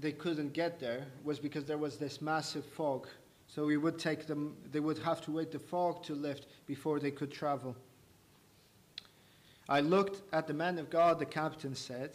they 0.00 0.10
couldn't 0.10 0.52
get 0.52 0.80
there 0.80 1.06
was 1.22 1.38
because 1.38 1.64
there 1.64 1.78
was 1.78 1.96
this 1.96 2.20
massive 2.20 2.64
fog. 2.64 3.06
So 3.54 3.66
we 3.66 3.76
would 3.76 4.00
take 4.00 4.26
them, 4.26 4.56
they 4.72 4.80
would 4.80 4.98
have 4.98 5.20
to 5.26 5.30
wait 5.30 5.52
the 5.52 5.60
fog 5.60 6.02
to 6.04 6.14
lift 6.14 6.46
before 6.66 6.98
they 6.98 7.12
could 7.12 7.30
travel. 7.30 7.76
I 9.68 9.78
looked 9.78 10.22
at 10.32 10.48
the 10.48 10.52
man 10.52 10.76
of 10.78 10.90
God, 10.90 11.20
the 11.20 11.24
captain 11.24 11.76
said, 11.76 12.10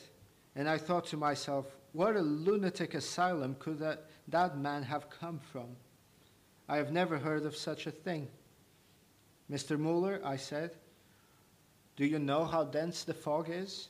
and 0.57 0.67
I 0.67 0.77
thought 0.77 1.05
to 1.07 1.17
myself, 1.17 1.65
what 1.93 2.17
a 2.17 2.21
lunatic 2.21 2.93
asylum 2.93 3.55
could 3.57 3.79
that, 3.79 4.07
that 4.27 4.57
man 4.57 4.83
have 4.83 5.09
come 5.09 5.39
from? 5.39 5.77
I 6.67 6.75
have 6.75 6.91
never 6.91 7.17
heard 7.17 7.45
of 7.45 7.55
such 7.55 7.87
a 7.87 7.91
thing. 7.91 8.27
Mr. 9.49 9.79
Mueller, 9.79 10.19
I 10.25 10.35
said, 10.35 10.71
do 11.95 12.05
you 12.05 12.19
know 12.19 12.43
how 12.43 12.65
dense 12.65 13.05
the 13.05 13.13
fog 13.13 13.49
is? 13.49 13.87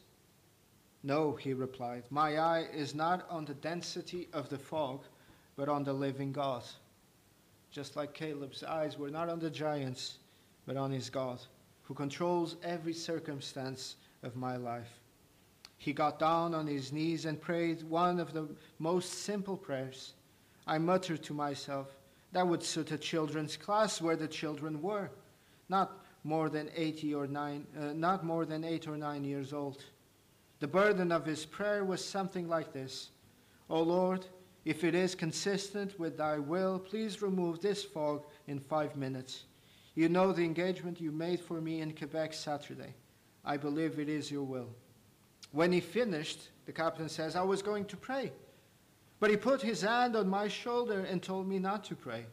No, 1.02 1.34
he 1.34 1.56
replied, 1.56 2.04
my 2.12 2.38
eye 2.38 2.68
is 2.72 2.94
not 2.94 3.26
on 3.28 3.46
the 3.46 3.56
density 3.56 4.28
of 4.34 4.50
the 4.50 4.60
fog, 4.60 5.02
but 5.56 5.68
on 5.68 5.84
the 5.84 5.94
living 5.94 6.32
God. 6.32 6.64
Just 7.72 7.96
like 7.96 8.14
Caleb's 8.14 8.64
eyes 8.64 8.98
were 8.98 9.10
not 9.10 9.30
on 9.30 9.40
the 9.40 9.50
giants, 9.50 10.18
but 10.66 10.78
on 10.78 10.92
his 10.92 11.10
God, 11.10 11.40
who 11.84 11.94
controls 11.94 12.56
every 12.64 12.94
circumstance 12.94 13.96
of 14.24 14.36
my 14.36 14.58
life. 14.58 15.00
He 15.78 15.94
got 15.94 16.20
down 16.20 16.54
on 16.54 16.68
his 16.68 16.92
knees 16.92 17.26
and 17.26 17.40
prayed 17.40 17.84
one 17.84 18.20
of 18.20 18.34
the 18.34 18.50
most 18.80 19.24
simple 19.24 19.56
prayers. 19.56 20.14
I 20.68 20.78
muttered 20.78 21.24
to 21.24 21.34
myself, 21.34 21.88
that 22.32 22.48
would 22.48 22.62
suit 22.62 22.92
a 22.92 22.98
children's 22.98 23.58
class 23.58 24.02
where 24.02 24.16
the 24.16 24.28
children 24.28 24.82
were, 24.82 25.10
not 25.68 26.06
more 26.24 26.50
than 26.50 26.70
80 26.76 27.16
or 27.16 27.28
9, 27.28 27.68
uh, 27.80 27.94
not 27.94 28.26
more 28.26 28.46
than 28.46 28.64
8 28.64 28.88
or 28.88 28.98
9 28.98 29.24
years 29.24 29.54
old. 29.54 29.84
The 30.60 30.68
burden 30.68 31.12
of 31.12 31.26
his 31.26 31.46
prayer 31.46 31.86
was 31.86 32.04
something 32.04 32.48
like 32.48 32.74
this 32.74 33.10
O 33.70 33.82
Lord, 33.82 34.26
if 34.66 34.84
it 34.84 34.94
is 34.94 35.16
consistent 35.16 36.00
with 36.00 36.18
thy 36.18 36.38
will, 36.38 36.80
please 36.80 37.22
remove 37.22 37.62
this 37.62 37.84
fog 37.84 38.24
in 38.48 38.60
five 38.60 38.96
minutes. 38.96 39.46
You 39.96 40.10
know 40.10 40.32
the 40.32 40.44
engagement 40.44 41.02
you 41.02 41.12
made 41.12 41.40
for 41.40 41.62
me 41.62 41.82
in 41.82 41.96
Quebec 41.96 42.34
Saturday. 42.34 42.94
I 43.44 43.58
believe 43.58 44.00
it 44.00 44.10
is 44.10 44.32
your 44.32 44.44
will. 44.44 44.70
When 45.52 45.72
he 45.72 45.80
finished, 45.80 46.50
the 46.66 46.72
captain 46.72 47.10
says, 47.10 47.36
I 47.36 47.42
was 47.42 47.62
going 47.62 47.86
to 47.86 47.98
pray. 47.98 48.32
But 49.20 49.30
he 49.30 49.38
put 49.38 49.62
his 49.62 49.82
hand 49.82 50.16
on 50.16 50.30
my 50.30 50.48
shoulder 50.48 51.02
and 51.02 51.22
told 51.22 51.48
me 51.48 51.60
not 51.60 51.84
to 51.86 51.96
pray. 51.96 52.26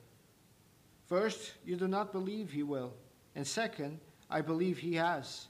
First, 1.06 1.52
you 1.64 1.76
do 1.76 1.88
not 1.88 2.12
believe 2.12 2.50
he 2.50 2.62
will. 2.62 2.92
And 3.34 3.46
second, 3.46 4.00
I 4.28 4.40
believe 4.40 4.78
he 4.78 4.94
has. 4.94 5.46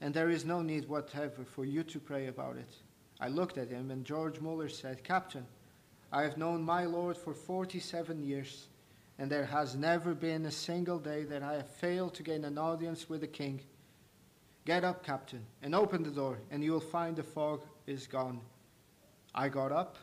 And 0.00 0.12
there 0.12 0.30
is 0.30 0.44
no 0.44 0.62
need 0.62 0.88
whatever 0.88 1.44
for 1.44 1.64
you 1.64 1.82
to 1.84 1.98
pray 1.98 2.26
about 2.26 2.56
it. 2.56 2.76
I 3.18 3.28
looked 3.28 3.56
at 3.56 3.70
him, 3.70 3.90
and 3.90 4.04
George 4.04 4.40
Muller 4.40 4.68
said, 4.68 5.02
Captain, 5.02 5.46
I 6.12 6.22
have 6.22 6.36
known 6.36 6.62
my 6.62 6.84
Lord 6.84 7.16
for 7.16 7.34
47 7.34 8.22
years, 8.22 8.68
and 9.18 9.30
there 9.30 9.44
has 9.44 9.74
never 9.74 10.14
been 10.14 10.46
a 10.46 10.50
single 10.50 10.98
day 10.98 11.24
that 11.24 11.42
I 11.42 11.54
have 11.54 11.68
failed 11.68 12.14
to 12.14 12.22
gain 12.22 12.44
an 12.44 12.58
audience 12.58 13.08
with 13.08 13.22
the 13.22 13.26
king. 13.26 13.60
Get 14.64 14.84
up, 14.84 15.04
Captain, 15.04 15.44
and 15.62 15.74
open 15.74 16.02
the 16.02 16.10
door, 16.10 16.38
and 16.50 16.62
you 16.62 16.72
will 16.72 16.80
find 16.80 17.16
the 17.16 17.22
fog 17.22 17.62
is 17.86 18.06
gone. 18.06 18.40
I 19.34 19.48
got 19.48 19.70
up 19.70 19.96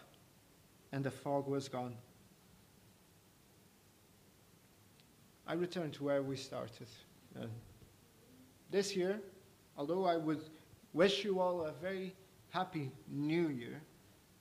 and 0.91 1.03
the 1.03 1.11
fog 1.11 1.47
was 1.47 1.67
gone. 1.67 1.95
I 5.47 5.53
return 5.53 5.91
to 5.91 6.03
where 6.03 6.21
we 6.21 6.37
started. 6.37 6.87
Uh, 7.37 7.47
this 8.69 8.95
year, 8.95 9.19
although 9.75 10.05
I 10.05 10.15
would 10.15 10.43
wish 10.93 11.25
you 11.25 11.39
all 11.39 11.65
a 11.65 11.71
very 11.73 12.15
happy 12.49 12.91
new 13.09 13.49
year, 13.49 13.81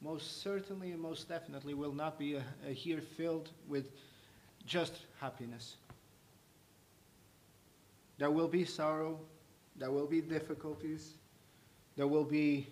most 0.02 0.42
certainly 0.42 0.90
and 0.92 1.00
most 1.00 1.28
definitely 1.28 1.74
will 1.74 1.92
not 1.92 2.18
be 2.18 2.34
a, 2.34 2.42
a 2.66 3.00
filled 3.16 3.50
with 3.68 3.86
just 4.66 4.94
happiness. 5.20 5.76
There 8.18 8.30
will 8.30 8.48
be 8.48 8.64
sorrow, 8.64 9.18
there 9.76 9.90
will 9.90 10.06
be 10.06 10.20
difficulties, 10.20 11.14
there 11.96 12.06
will 12.06 12.24
be 12.24 12.66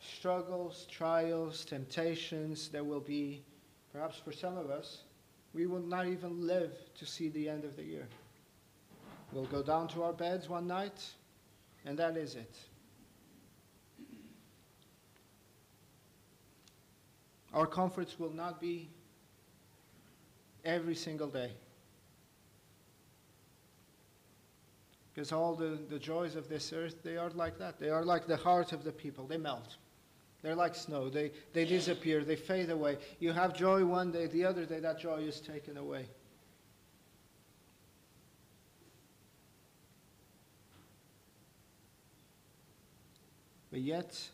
struggles, 0.00 0.86
trials, 0.90 1.64
temptations. 1.64 2.68
There 2.68 2.84
will 2.84 3.00
be, 3.00 3.42
perhaps 3.92 4.18
for 4.18 4.32
some 4.32 4.56
of 4.56 4.70
us, 4.70 5.02
we 5.54 5.66
will 5.66 5.80
not 5.80 6.06
even 6.06 6.46
live 6.46 6.72
to 6.98 7.06
see 7.06 7.28
the 7.28 7.48
end 7.48 7.64
of 7.64 7.76
the 7.76 7.82
year. 7.82 8.06
We'll 9.32 9.44
go 9.44 9.62
down 9.62 9.88
to 9.88 10.02
our 10.02 10.12
beds 10.12 10.48
one 10.48 10.66
night, 10.66 11.04
and 11.84 11.98
that 11.98 12.16
is 12.16 12.34
it. 12.34 12.56
Our 17.54 17.66
comforts 17.66 18.18
will 18.18 18.32
not 18.32 18.60
be 18.60 18.90
every 20.64 20.94
single 20.94 21.28
day. 21.28 21.52
Because 25.14 25.32
all 25.32 25.54
the, 25.54 25.78
the 25.88 25.98
joys 25.98 26.36
of 26.36 26.48
this 26.48 26.72
earth, 26.72 27.02
they 27.02 27.16
are 27.16 27.30
like 27.30 27.58
that. 27.58 27.80
They 27.80 27.90
are 27.90 28.04
like 28.04 28.26
the 28.26 28.36
heart 28.36 28.72
of 28.72 28.84
the 28.84 28.92
people. 28.92 29.26
They 29.26 29.38
melt. 29.38 29.76
They're 30.42 30.54
like 30.54 30.74
snow. 30.74 31.08
They, 31.08 31.32
they 31.52 31.64
disappear. 31.64 32.22
They 32.22 32.36
fade 32.36 32.70
away. 32.70 32.98
You 33.18 33.32
have 33.32 33.52
joy 33.52 33.84
one 33.84 34.12
day, 34.12 34.26
the 34.26 34.44
other 34.44 34.64
day, 34.64 34.78
that 34.78 35.00
joy 35.00 35.16
is 35.16 35.40
taken 35.40 35.76
away. 35.76 36.06
But 43.70 43.80
yet, 43.80 44.30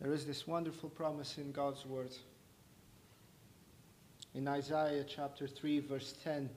there 0.00 0.12
is 0.12 0.26
this 0.26 0.46
wonderful 0.46 0.90
promise 0.90 1.38
in 1.38 1.52
God's 1.52 1.86
Word. 1.86 2.14
In 4.34 4.46
Isaiah 4.46 5.04
chapter 5.08 5.46
3, 5.46 5.80
verse 5.80 6.14
10, 6.22 6.50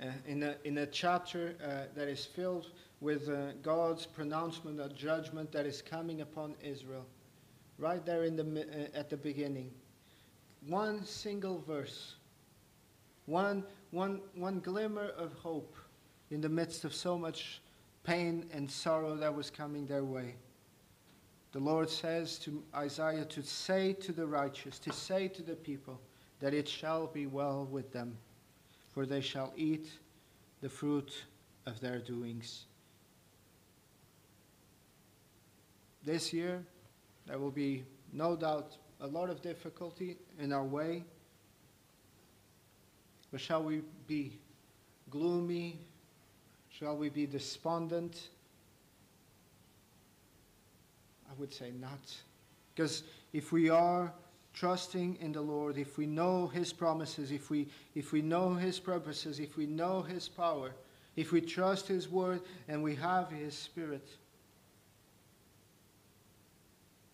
uh, 0.00 0.06
in, 0.26 0.42
a, 0.42 0.56
in 0.64 0.78
a 0.78 0.86
chapter 0.86 1.54
uh, 1.64 1.94
that 1.94 2.08
is 2.08 2.26
filled 2.26 2.70
with 3.00 3.28
uh, 3.28 3.52
God's 3.62 4.04
pronouncement 4.04 4.78
of 4.80 4.94
judgment 4.94 5.50
that 5.52 5.64
is 5.64 5.80
coming 5.80 6.20
upon 6.20 6.54
Israel 6.62 7.06
right 7.78 8.04
there 8.04 8.24
in 8.24 8.36
the, 8.36 8.44
uh, 8.44 8.98
at 8.98 9.08
the 9.08 9.16
beginning. 9.16 9.70
One 10.66 11.04
single 11.04 11.64
verse, 11.66 12.16
one, 13.26 13.64
one, 13.90 14.20
one 14.34 14.60
glimmer 14.60 15.08
of 15.16 15.32
hope 15.34 15.76
in 16.30 16.40
the 16.40 16.48
midst 16.48 16.84
of 16.84 16.94
so 16.94 17.18
much 17.18 17.62
pain 18.04 18.48
and 18.52 18.70
sorrow 18.70 19.16
that 19.16 19.34
was 19.34 19.50
coming 19.50 19.86
their 19.86 20.04
way. 20.04 20.34
The 21.52 21.60
Lord 21.60 21.90
says 21.90 22.38
to 22.40 22.62
Isaiah 22.74 23.26
to 23.26 23.42
say 23.42 23.92
to 23.94 24.12
the 24.12 24.26
righteous, 24.26 24.78
to 24.80 24.92
say 24.92 25.28
to 25.28 25.42
the 25.42 25.54
people, 25.54 26.00
that 26.40 26.52
it 26.52 26.66
shall 26.66 27.06
be 27.06 27.26
well 27.26 27.68
with 27.70 27.92
them, 27.92 28.16
for 28.92 29.06
they 29.06 29.20
shall 29.20 29.52
eat 29.56 29.88
the 30.60 30.68
fruit 30.68 31.24
of 31.66 31.78
their 31.80 32.00
doings. 32.00 32.64
This 36.04 36.32
year, 36.32 36.64
there 37.26 37.38
will 37.38 37.52
be 37.52 37.84
no 38.12 38.34
doubt 38.34 38.76
a 39.00 39.06
lot 39.06 39.30
of 39.30 39.40
difficulty 39.40 40.16
in 40.40 40.52
our 40.52 40.64
way. 40.64 41.04
But 43.30 43.40
shall 43.40 43.62
we 43.62 43.82
be 44.08 44.38
gloomy? 45.10 45.78
Shall 46.70 46.96
we 46.96 47.08
be 47.08 47.26
despondent? 47.26 48.30
I 51.32 51.40
would 51.40 51.52
say 51.52 51.72
not. 51.80 52.14
Because 52.74 53.04
if 53.32 53.52
we 53.52 53.70
are 53.70 54.12
trusting 54.52 55.16
in 55.20 55.32
the 55.32 55.40
Lord, 55.40 55.78
if 55.78 55.96
we 55.96 56.06
know 56.06 56.46
His 56.48 56.72
promises, 56.72 57.32
if 57.32 57.48
we, 57.48 57.68
if 57.94 58.12
we 58.12 58.20
know 58.20 58.54
His 58.54 58.78
purposes, 58.78 59.38
if 59.38 59.56
we 59.56 59.66
know 59.66 60.02
His 60.02 60.28
power, 60.28 60.72
if 61.16 61.32
we 61.32 61.40
trust 61.40 61.88
His 61.88 62.08
word 62.08 62.40
and 62.68 62.82
we 62.82 62.94
have 62.96 63.30
His 63.30 63.56
Spirit, 63.56 64.06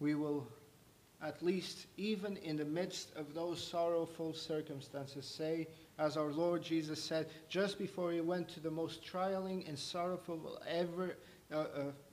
we 0.01 0.15
will 0.15 0.47
at 1.23 1.43
least 1.43 1.87
even 1.97 2.37
in 2.39 2.57
the 2.57 2.65
midst 2.65 3.11
of 3.17 3.35
those 3.35 3.61
sorrowful 3.61 4.33
circumstances 4.33 5.27
say 5.27 5.67
as 5.99 6.17
our 6.17 6.31
lord 6.31 6.63
jesus 6.63 7.03
said 7.03 7.27
just 7.49 7.77
before 7.77 8.13
he 8.13 8.21
went 8.21 8.49
to 8.49 8.61
the 8.61 8.71
most 8.71 9.05
trialing 9.05 9.69
and 9.69 9.77
sorrowful 9.77 10.61
ever 10.69 11.17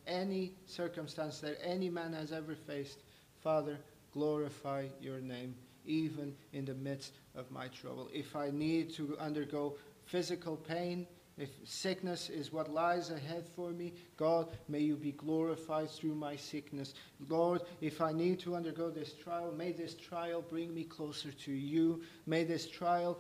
any 0.08 0.54
circumstance 0.66 1.40
that 1.40 1.58
any 1.64 1.90
man 1.90 2.14
has 2.14 2.32
ever 2.32 2.56
faced 2.56 3.00
father 3.42 3.78
glorify 4.14 4.88
your 5.02 5.20
name 5.20 5.56
even 5.86 6.34
in 6.54 6.66
the 6.66 6.74
midst 6.74 7.14
of 7.36 7.50
my 7.52 7.68
trouble 7.68 8.10
if 8.14 8.36
i 8.36 8.50
need 8.50 8.94
to 8.94 9.18
undergo 9.20 9.76
physical 10.06 10.56
pain 10.56 11.06
if 11.38 11.50
sickness 11.66 12.30
is 12.30 12.54
what 12.54 12.72
lies 12.72 13.12
ahead 13.12 13.46
for 13.46 13.72
me, 13.72 13.94
God, 14.16 14.48
may 14.70 14.80
you 14.80 14.96
be 14.96 15.12
glorified 15.12 15.90
through 15.90 16.16
my 16.16 16.38
sickness. 16.38 16.94
Lord, 17.28 17.62
if 17.82 18.00
I 18.00 18.14
need 18.14 18.40
to 18.42 18.56
undergo 18.56 18.90
this 18.90 19.12
trial, 19.12 19.52
may 19.52 19.74
this 19.74 19.96
trial 19.96 20.42
bring 20.42 20.74
me 20.74 20.86
closer 20.86 21.34
to 21.34 21.52
you. 21.52 22.02
May 22.26 22.46
this 22.46 22.70
trial 22.70 23.20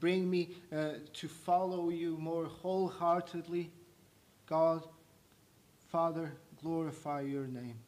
bring 0.00 0.28
me 0.28 0.50
uh, 0.70 0.94
to 1.14 1.28
follow 1.28 1.88
you 1.88 2.18
more 2.18 2.44
wholeheartedly. 2.44 3.70
God, 4.46 4.86
Father, 5.88 6.32
glorify 6.62 7.20
your 7.22 7.46
name. 7.46 7.78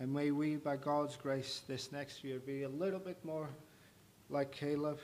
And 0.00 0.12
may 0.12 0.30
we, 0.30 0.56
by 0.56 0.76
God's 0.76 1.16
grace, 1.16 1.62
this 1.68 1.92
next 1.92 2.24
year 2.24 2.38
be 2.38 2.62
a 2.62 2.68
little 2.68 2.98
bit 2.98 3.24
more 3.24 3.48
like 4.28 4.50
Caleb 4.50 4.98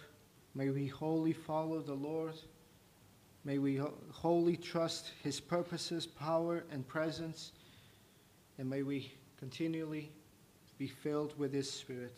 May 0.54 0.70
we 0.70 0.86
wholly 0.86 1.32
follow 1.32 1.80
the 1.80 1.94
Lord. 1.94 2.34
May 3.44 3.58
we 3.58 3.80
wholly 4.10 4.56
trust 4.56 5.12
his 5.22 5.40
purposes, 5.40 6.06
power, 6.06 6.64
and 6.70 6.86
presence. 6.86 7.52
And 8.58 8.68
may 8.68 8.82
we 8.82 9.12
continually 9.38 10.10
be 10.76 10.88
filled 10.88 11.38
with 11.38 11.52
his 11.52 11.70
Spirit. 11.70 12.16